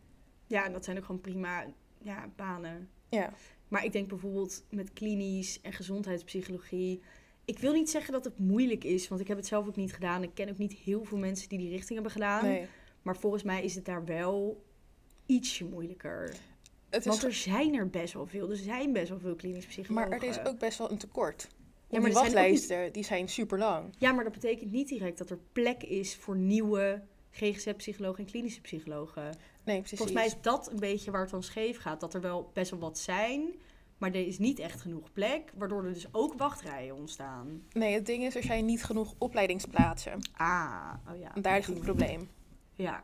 Ja, 0.47 0.65
en 0.65 0.73
dat 0.73 0.83
zijn 0.85 0.97
ook 0.97 1.05
gewoon 1.05 1.21
prima 1.21 1.65
ja, 2.01 2.29
banen. 2.35 2.89
Ja. 3.09 3.33
Maar 3.67 3.83
ik 3.83 3.91
denk 3.91 4.07
bijvoorbeeld 4.07 4.63
met 4.69 4.93
klinisch 4.93 5.61
en 5.61 5.73
gezondheidspsychologie. 5.73 7.01
Ik 7.45 7.59
wil 7.59 7.73
niet 7.73 7.89
zeggen 7.89 8.13
dat 8.13 8.23
het 8.23 8.39
moeilijk 8.39 8.83
is, 8.83 9.07
want 9.07 9.21
ik 9.21 9.27
heb 9.27 9.37
het 9.37 9.47
zelf 9.47 9.67
ook 9.67 9.75
niet 9.75 9.93
gedaan. 9.93 10.23
Ik 10.23 10.31
ken 10.33 10.49
ook 10.49 10.57
niet 10.57 10.73
heel 10.73 11.03
veel 11.03 11.17
mensen 11.17 11.49
die 11.49 11.57
die 11.57 11.69
richting 11.69 11.93
hebben 11.93 12.11
gedaan. 12.11 12.45
Nee. 12.45 12.67
Maar 13.01 13.17
volgens 13.17 13.43
mij 13.43 13.63
is 13.63 13.75
het 13.75 13.85
daar 13.85 14.05
wel 14.05 14.63
ietsje 15.25 15.65
moeilijker. 15.65 16.35
Het 16.89 17.05
Want 17.05 17.17
is, 17.17 17.23
er 17.23 17.33
zijn 17.33 17.75
er 17.75 17.89
best 17.89 18.13
wel 18.13 18.25
veel. 18.25 18.49
Er 18.49 18.55
zijn 18.57 18.93
best 18.93 19.09
wel 19.09 19.19
veel 19.19 19.35
klinisch 19.35 19.65
psychologen. 19.65 20.09
maar 20.09 20.19
er 20.19 20.27
is 20.27 20.39
ook 20.45 20.59
best 20.59 20.77
wel 20.77 20.91
een 20.91 20.97
tekort. 20.97 21.47
Ja, 21.89 21.99
maar 21.99 22.09
die 22.09 22.19
er 22.19 22.25
zijn 22.25 22.25
niet- 22.25 22.33
wachtlijsten, 22.33 22.93
die 22.93 23.03
zijn 23.03 23.29
super 23.29 23.57
lang. 23.57 23.93
Ja, 23.97 24.11
maar 24.11 24.23
dat 24.23 24.33
betekent 24.33 24.71
niet 24.71 24.87
direct 24.87 25.17
dat 25.17 25.29
er 25.29 25.39
plek 25.51 25.83
is 25.83 26.15
voor 26.15 26.35
nieuwe 26.37 27.01
GGZ-psychologen 27.31 28.19
en 28.25 28.31
klinische 28.31 28.61
psychologen. 28.61 29.23
Nee, 29.65 29.77
precies. 29.79 29.97
Volgens 29.97 30.17
mij 30.17 30.25
is 30.27 30.35
dat 30.41 30.71
een 30.71 30.79
beetje 30.79 31.11
waar 31.11 31.21
het 31.21 31.29
dan 31.29 31.43
scheef 31.43 31.77
gaat. 31.79 31.99
Dat 31.99 32.13
er 32.13 32.21
wel 32.21 32.49
best 32.53 32.71
wel 32.71 32.79
wat 32.79 32.97
zijn, 32.99 33.53
maar 34.03 34.13
er 34.13 34.27
is 34.27 34.39
niet 34.39 34.59
echt 34.59 34.81
genoeg 34.81 35.11
plek. 35.11 35.51
Waardoor 35.55 35.85
er 35.85 35.93
dus 35.93 36.07
ook 36.11 36.33
wachtrijen 36.33 36.95
ontstaan. 36.95 37.63
Nee, 37.73 37.93
het 37.93 38.05
ding 38.05 38.23
is, 38.23 38.35
er 38.35 38.43
zijn 38.43 38.65
niet 38.65 38.83
genoeg 38.83 39.13
opleidingsplaatsen. 39.17 40.19
Ah, 40.33 40.93
oh 41.11 41.19
ja. 41.19 41.35
En 41.35 41.41
daar 41.41 41.55
ligt 41.55 41.67
het 41.67 41.79
probleem, 41.79 42.29
Ja, 42.75 43.03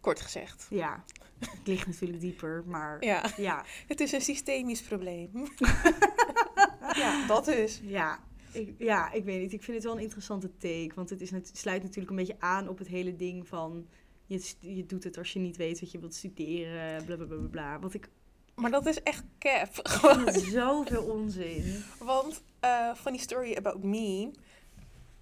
kort 0.00 0.20
gezegd. 0.20 0.66
ja. 0.70 1.04
Het 1.38 1.66
ligt 1.66 1.86
natuurlijk 1.86 2.20
dieper, 2.20 2.62
maar 2.66 3.04
Ja, 3.04 3.24
ja, 3.36 3.64
het 3.86 4.00
is 4.00 4.12
een 4.12 4.20
systemisch 4.20 4.82
probleem. 4.82 5.30
ja, 7.02 7.26
dat 7.26 7.46
is. 7.46 7.80
ja. 7.82 8.18
Ik, 8.52 8.74
ja, 8.78 9.12
ik 9.12 9.24
weet 9.24 9.40
niet. 9.40 9.52
Ik 9.52 9.62
vind 9.62 9.76
het 9.76 9.86
wel 9.86 9.94
een 9.96 10.02
interessante 10.02 10.56
take. 10.56 10.92
Want 10.94 11.10
het 11.10 11.20
is 11.20 11.30
net, 11.30 11.50
sluit 11.54 11.82
natuurlijk 11.82 12.10
een 12.10 12.16
beetje 12.16 12.40
aan 12.40 12.68
op 12.68 12.78
het 12.78 12.88
hele 12.88 13.16
ding 13.16 13.48
van... 13.48 13.86
Je, 14.26 14.52
je 14.60 14.86
doet 14.86 15.04
het 15.04 15.18
als 15.18 15.32
je 15.32 15.38
niet 15.38 15.56
weet 15.56 15.80
wat 15.80 15.90
je 15.90 15.98
wilt 15.98 16.14
studeren, 16.14 17.04
bla 17.04 17.16
bla 17.16 17.24
bla 17.26 17.36
bla, 17.36 17.48
bla. 17.48 17.78
Wat 17.78 17.94
ik 17.94 18.08
Maar 18.54 18.70
dat 18.70 18.86
is 18.86 19.02
echt 19.02 19.24
cap. 19.38 19.88
zoveel 20.52 21.02
onzin. 21.02 21.84
Want 21.98 22.42
uh, 22.64 22.94
funny 22.94 23.18
story 23.18 23.54
about 23.56 23.82
me. 23.82 24.30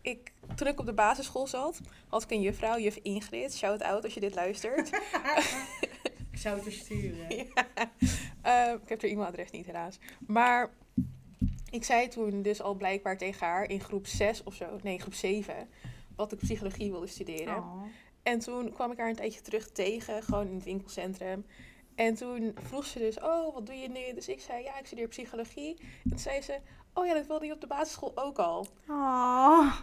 Ik, 0.00 0.32
toen 0.54 0.66
ik 0.66 0.80
op 0.80 0.86
de 0.86 0.92
basisschool 0.92 1.46
zat, 1.46 1.80
had 2.08 2.22
ik 2.22 2.30
een 2.30 2.40
juffrouw, 2.40 2.78
juf 2.78 2.96
Ingrid. 2.96 3.56
Shout 3.56 3.82
out 3.82 4.04
als 4.04 4.14
je 4.14 4.20
dit 4.20 4.34
luistert. 4.34 4.90
Ik 6.32 6.38
zou 6.38 6.54
het 6.54 6.64
versturen. 6.64 7.28
Eh, 8.42 8.72
ik 8.82 8.88
heb 8.88 9.02
haar 9.02 9.10
e-mailadres 9.10 9.50
niet 9.50 9.66
helaas. 9.66 9.98
Maar 10.26 10.70
ik 11.70 11.84
zei 11.84 12.08
toen 12.08 12.42
dus 12.42 12.62
al 12.62 12.74
blijkbaar 12.74 13.18
tegen 13.18 13.46
haar 13.46 13.68
in 13.68 13.80
groep 13.80 14.06
6 14.06 14.42
of 14.42 14.54
zo, 14.54 14.78
nee 14.82 14.98
groep 14.98 15.14
7, 15.14 15.68
dat 16.16 16.32
ik 16.32 16.38
psychologie 16.38 16.90
wilde 16.90 17.06
studeren. 17.06 17.56
Oh. 17.56 17.82
En 18.22 18.38
toen 18.38 18.72
kwam 18.72 18.90
ik 18.90 18.98
haar 18.98 19.08
een 19.08 19.16
tijdje 19.16 19.40
terug 19.40 19.70
tegen, 19.70 20.22
gewoon 20.22 20.46
in 20.46 20.54
het 20.54 20.64
winkelcentrum. 20.64 21.46
En 21.94 22.14
toen 22.14 22.55
vroeg 22.62 22.85
ze 22.87 22.98
dus, 22.98 23.20
oh, 23.20 23.55
wat 23.55 23.66
doe 23.66 23.74
je 23.74 23.88
nu? 23.88 24.14
Dus 24.14 24.28
ik 24.28 24.40
zei, 24.40 24.62
ja, 24.62 24.78
ik 24.78 24.87
studeer 24.87 25.09
psychologie. 25.09 25.76
En 26.05 26.11
toen 26.11 26.18
zei 26.18 26.40
ze, 26.42 26.59
oh 26.94 27.07
ja, 27.07 27.14
dat 27.14 27.26
wilde 27.26 27.46
je 27.46 27.52
op 27.52 27.61
de 27.61 27.66
basisschool 27.66 28.12
ook 28.14 28.38
al. 28.38 28.66
Oh. 28.88 29.76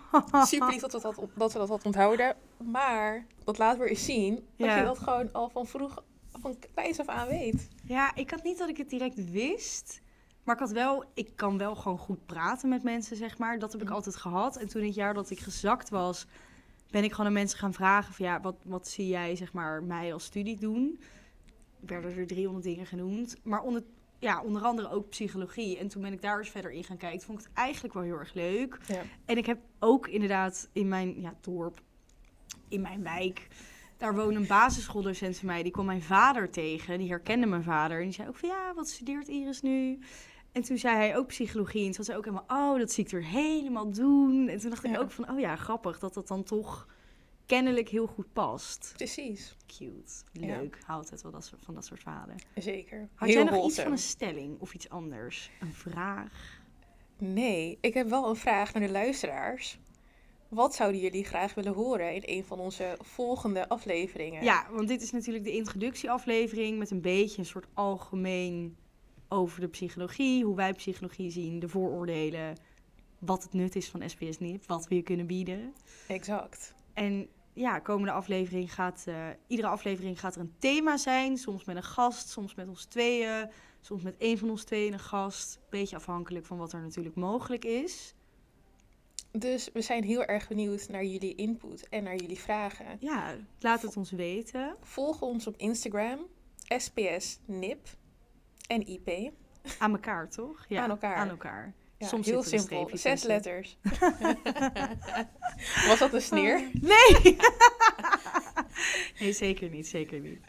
Super 0.45 0.67
lief 0.69 0.81
dat 0.81 0.91
we 0.91 0.99
dat, 1.01 1.15
dat, 1.35 1.53
we 1.53 1.59
dat 1.59 1.69
had 1.69 1.85
onthouden. 1.85 2.35
Maar 2.57 3.25
dat 3.43 3.57
laat 3.57 3.77
weer 3.77 3.87
eens 3.89 4.05
zien 4.05 4.35
dat 4.35 4.67
Ja. 4.67 4.77
je 4.77 4.83
dat 4.83 4.99
gewoon 4.99 5.33
al 5.33 5.49
van 5.49 5.67
vroeg, 5.67 6.03
van 6.41 6.55
kleins 6.73 6.99
af 6.99 7.07
aan 7.07 7.27
weet. 7.27 7.67
Ja, 7.83 8.15
ik 8.15 8.29
had 8.31 8.43
niet 8.43 8.57
dat 8.57 8.69
ik 8.69 8.77
het 8.77 8.89
direct 8.89 9.31
wist. 9.31 10.01
Maar 10.43 10.55
ik 10.55 10.61
had 10.61 10.71
wel, 10.71 11.03
ik 11.13 11.31
kan 11.35 11.57
wel 11.57 11.75
gewoon 11.75 11.97
goed 11.97 12.25
praten 12.25 12.69
met 12.69 12.83
mensen, 12.83 13.15
zeg 13.17 13.37
maar. 13.37 13.59
Dat 13.59 13.71
heb 13.71 13.81
ik 13.81 13.87
Mhm. 13.87 13.95
altijd 13.95 14.15
gehad. 14.15 14.57
En 14.57 14.67
toen 14.67 14.83
het 14.83 14.95
jaar 14.95 15.13
dat 15.13 15.29
ik 15.29 15.39
gezakt 15.39 15.89
was, 15.89 16.25
ben 16.91 17.03
ik 17.03 17.11
gewoon 17.11 17.25
aan 17.27 17.33
mensen 17.33 17.59
gaan 17.59 17.73
vragen 17.73 18.13
van 18.13 18.25
ja, 18.25 18.41
wat, 18.41 18.55
wat 18.65 18.87
zie 18.87 19.07
jij, 19.07 19.35
zeg 19.35 19.53
maar, 19.53 19.83
mij 19.83 20.13
als 20.13 20.23
studie 20.23 20.57
doen? 20.59 20.99
Werden 21.79 22.17
er 22.17 22.27
300 22.27 22.65
dingen 22.65 22.85
genoemd. 22.85 23.35
Maar 23.43 23.61
onder, 23.61 23.83
ja, 24.19 24.43
onder 24.43 24.61
andere 24.61 24.89
ook 24.89 25.09
psychologie. 25.09 25.77
En 25.77 25.87
toen 25.87 26.01
ben 26.01 26.13
ik 26.13 26.21
daar 26.21 26.37
eens 26.37 26.49
verder 26.49 26.71
in 26.71 26.83
gaan 26.83 26.97
kijken. 26.97 27.21
Vond 27.21 27.39
ik 27.39 27.45
het 27.45 27.53
eigenlijk 27.55 27.93
wel 27.93 28.03
heel 28.03 28.17
erg 28.17 28.33
leuk. 28.33 28.77
Ja. 28.87 29.01
En 29.25 29.37
ik 29.37 29.45
heb 29.45 29.59
ook 29.79 30.07
inderdaad 30.07 30.69
in 30.73 30.87
mijn 30.87 31.21
ja, 31.21 31.33
dorp, 31.41 31.81
in 32.67 32.81
mijn 32.81 33.03
wijk, 33.03 33.47
daar 33.97 34.15
woonde 34.15 34.39
een 34.39 34.47
basisschooldocent 34.47 35.37
van 35.37 35.47
mij. 35.47 35.63
Die 35.63 35.71
kwam 35.71 35.85
mijn 35.85 36.01
vader 36.01 36.49
tegen. 36.49 36.97
Die 36.97 37.09
herkende 37.09 37.45
mijn 37.45 37.63
vader. 37.63 37.97
En 37.97 38.03
die 38.03 38.13
zei 38.13 38.27
ook 38.27 38.35
van 38.35 38.49
ja, 38.49 38.73
wat 38.73 38.89
studeert 38.89 39.27
Iris 39.27 39.61
nu? 39.61 39.99
En 40.51 40.61
toen 40.61 40.77
zei 40.77 40.95
hij 40.95 41.17
ook 41.17 41.27
psychologie. 41.27 41.85
En 41.85 41.87
toen 41.87 41.97
was 41.97 42.07
hij 42.07 42.17
ook 42.17 42.25
helemaal, 42.25 42.73
oh, 42.73 42.79
dat 42.79 42.91
zie 42.91 43.05
ik 43.05 43.11
er 43.11 43.23
helemaal 43.23 43.91
doen. 43.91 44.47
En 44.47 44.59
toen 44.59 44.69
dacht 44.69 44.83
ik 44.83 44.99
ook 44.99 45.11
van, 45.11 45.31
oh 45.31 45.39
ja, 45.39 45.55
grappig 45.55 45.99
dat 45.99 46.13
dat 46.13 46.27
dan 46.27 46.43
toch 46.43 46.87
kennelijk 47.49 47.89
heel 47.89 48.07
goed 48.07 48.33
past. 48.33 48.93
Precies, 48.95 49.55
Cute, 49.67 50.11
Ja. 50.31 50.57
leuk. 50.57 50.77
Houdt 50.85 51.09
het 51.09 51.21
wel 51.21 51.31
dat 51.31 51.45
soort, 51.45 51.61
van 51.65 51.73
dat 51.73 51.85
soort 51.85 51.99
verhalen. 52.01 52.35
zeker. 52.55 53.09
Had 53.15 53.29
jij 53.29 53.43
nog 53.43 53.65
iets 53.65 53.79
van 53.79 53.91
een 53.91 53.97
stelling 53.97 54.59
of 54.59 54.73
iets 54.73 54.89
anders? 54.89 55.51
Een 55.59 55.73
vraag? 55.73 56.61
Nee, 57.17 57.77
ik 57.81 57.93
heb 57.93 58.09
wel 58.09 58.29
een 58.29 58.35
vraag 58.35 58.73
naar 58.73 58.83
de 58.83 58.91
luisteraars. 58.91 59.79
Wat 60.47 60.75
zouden 60.75 61.01
jullie 61.01 61.23
graag 61.25 61.53
willen 61.53 61.73
horen 61.73 62.13
in 62.13 62.21
een 62.25 62.45
van 62.45 62.59
onze 62.59 62.97
volgende 63.01 63.69
afleveringen? 63.69 64.43
Ja, 64.43 64.67
want 64.71 64.87
dit 64.87 65.01
is 65.01 65.11
natuurlijk 65.11 65.45
de 65.45 65.51
introductieaflevering 65.51 66.77
met 66.77 66.91
een 66.91 67.01
beetje 67.01 67.39
een 67.39 67.45
soort 67.45 67.67
algemeen 67.73 68.77
over 69.27 69.59
de 69.61 69.67
psychologie, 69.67 70.43
hoe 70.45 70.55
wij 70.55 70.73
psychologie 70.73 71.31
zien, 71.31 71.59
de 71.59 71.69
vooroordelen, 71.69 72.57
wat 73.19 73.43
het 73.43 73.53
nut 73.53 73.75
is 73.75 73.89
van 73.89 74.09
SBS 74.09 74.39
NIP, 74.39 74.65
wat 74.65 74.87
we 74.87 74.95
je 74.95 75.01
kunnen 75.01 75.25
bieden. 75.27 75.73
Exact. 76.07 76.73
En 76.93 77.27
ja, 77.59 77.79
komende 77.79 78.11
aflevering 78.11 78.73
gaat, 78.73 79.03
eh, 79.05 79.27
iedere 79.47 79.67
aflevering 79.67 80.19
gaat 80.19 80.35
er 80.35 80.41
een 80.41 80.55
thema 80.59 80.97
zijn, 80.97 81.37
soms 81.37 81.65
met 81.65 81.75
een 81.75 81.83
gast, 81.83 82.29
soms 82.29 82.55
met 82.55 82.67
ons 82.67 82.85
tweeën, 82.85 83.49
soms 83.81 84.03
met 84.03 84.17
één 84.17 84.37
van 84.37 84.49
ons 84.49 84.63
tweeën 84.63 84.93
een 84.93 84.99
gast, 84.99 85.59
beetje 85.69 85.95
afhankelijk 85.95 86.45
van 86.45 86.57
wat 86.57 86.73
er 86.73 86.81
natuurlijk 86.81 87.15
mogelijk 87.15 87.65
is. 87.65 88.13
Dus 89.31 89.69
we 89.73 89.81
zijn 89.81 90.03
heel 90.03 90.25
erg 90.25 90.47
benieuwd 90.47 90.89
naar 90.89 91.03
jullie 91.03 91.35
input 91.35 91.89
en 91.89 92.03
naar 92.03 92.15
jullie 92.15 92.39
vragen. 92.39 92.97
Ja, 92.99 93.35
laat 93.59 93.81
het 93.81 93.97
ons 93.97 94.11
weten. 94.11 94.75
Volg 94.81 95.21
ons 95.21 95.47
op 95.47 95.57
Instagram, 95.57 96.19
SPS 96.77 97.39
NIP 97.45 97.87
en 98.67 98.87
IP. 98.87 99.31
Aan 99.79 99.91
elkaar, 99.91 100.29
toch? 100.29 100.65
Ja, 100.67 100.83
Aan 100.83 100.89
elkaar. 100.89 101.15
Aan 101.15 101.29
elkaar. 101.29 101.73
Ja, 101.99 102.07
Soms 102.07 102.25
heel 102.25 102.43
simpel. 102.43 102.89
Zes 102.93 103.23
letters. 103.23 103.77
Was 105.87 105.99
dat 105.99 106.13
een 106.13 106.21
sneer? 106.21 106.69
Nee! 106.81 107.37
nee, 109.19 109.33
zeker 109.33 109.69
niet, 109.69 109.87
zeker 109.87 110.19
niet. 110.19 110.39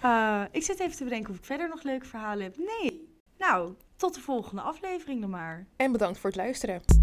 Eh, 0.00 0.42
ik 0.50 0.62
zit 0.62 0.80
even 0.80 0.96
te 0.96 1.04
bedenken 1.04 1.30
of 1.30 1.36
ik 1.36 1.44
verder 1.44 1.68
nog 1.68 1.82
leuke 1.82 2.06
verhalen 2.06 2.44
heb. 2.44 2.56
Nee. 2.56 3.08
Nou, 3.38 3.74
tot 3.96 4.14
de 4.14 4.20
volgende 4.20 4.62
aflevering 4.62 5.20
dan 5.20 5.30
maar. 5.30 5.66
En 5.76 5.92
bedankt 5.92 6.18
voor 6.18 6.30
het 6.30 6.38
luisteren. 6.38 6.99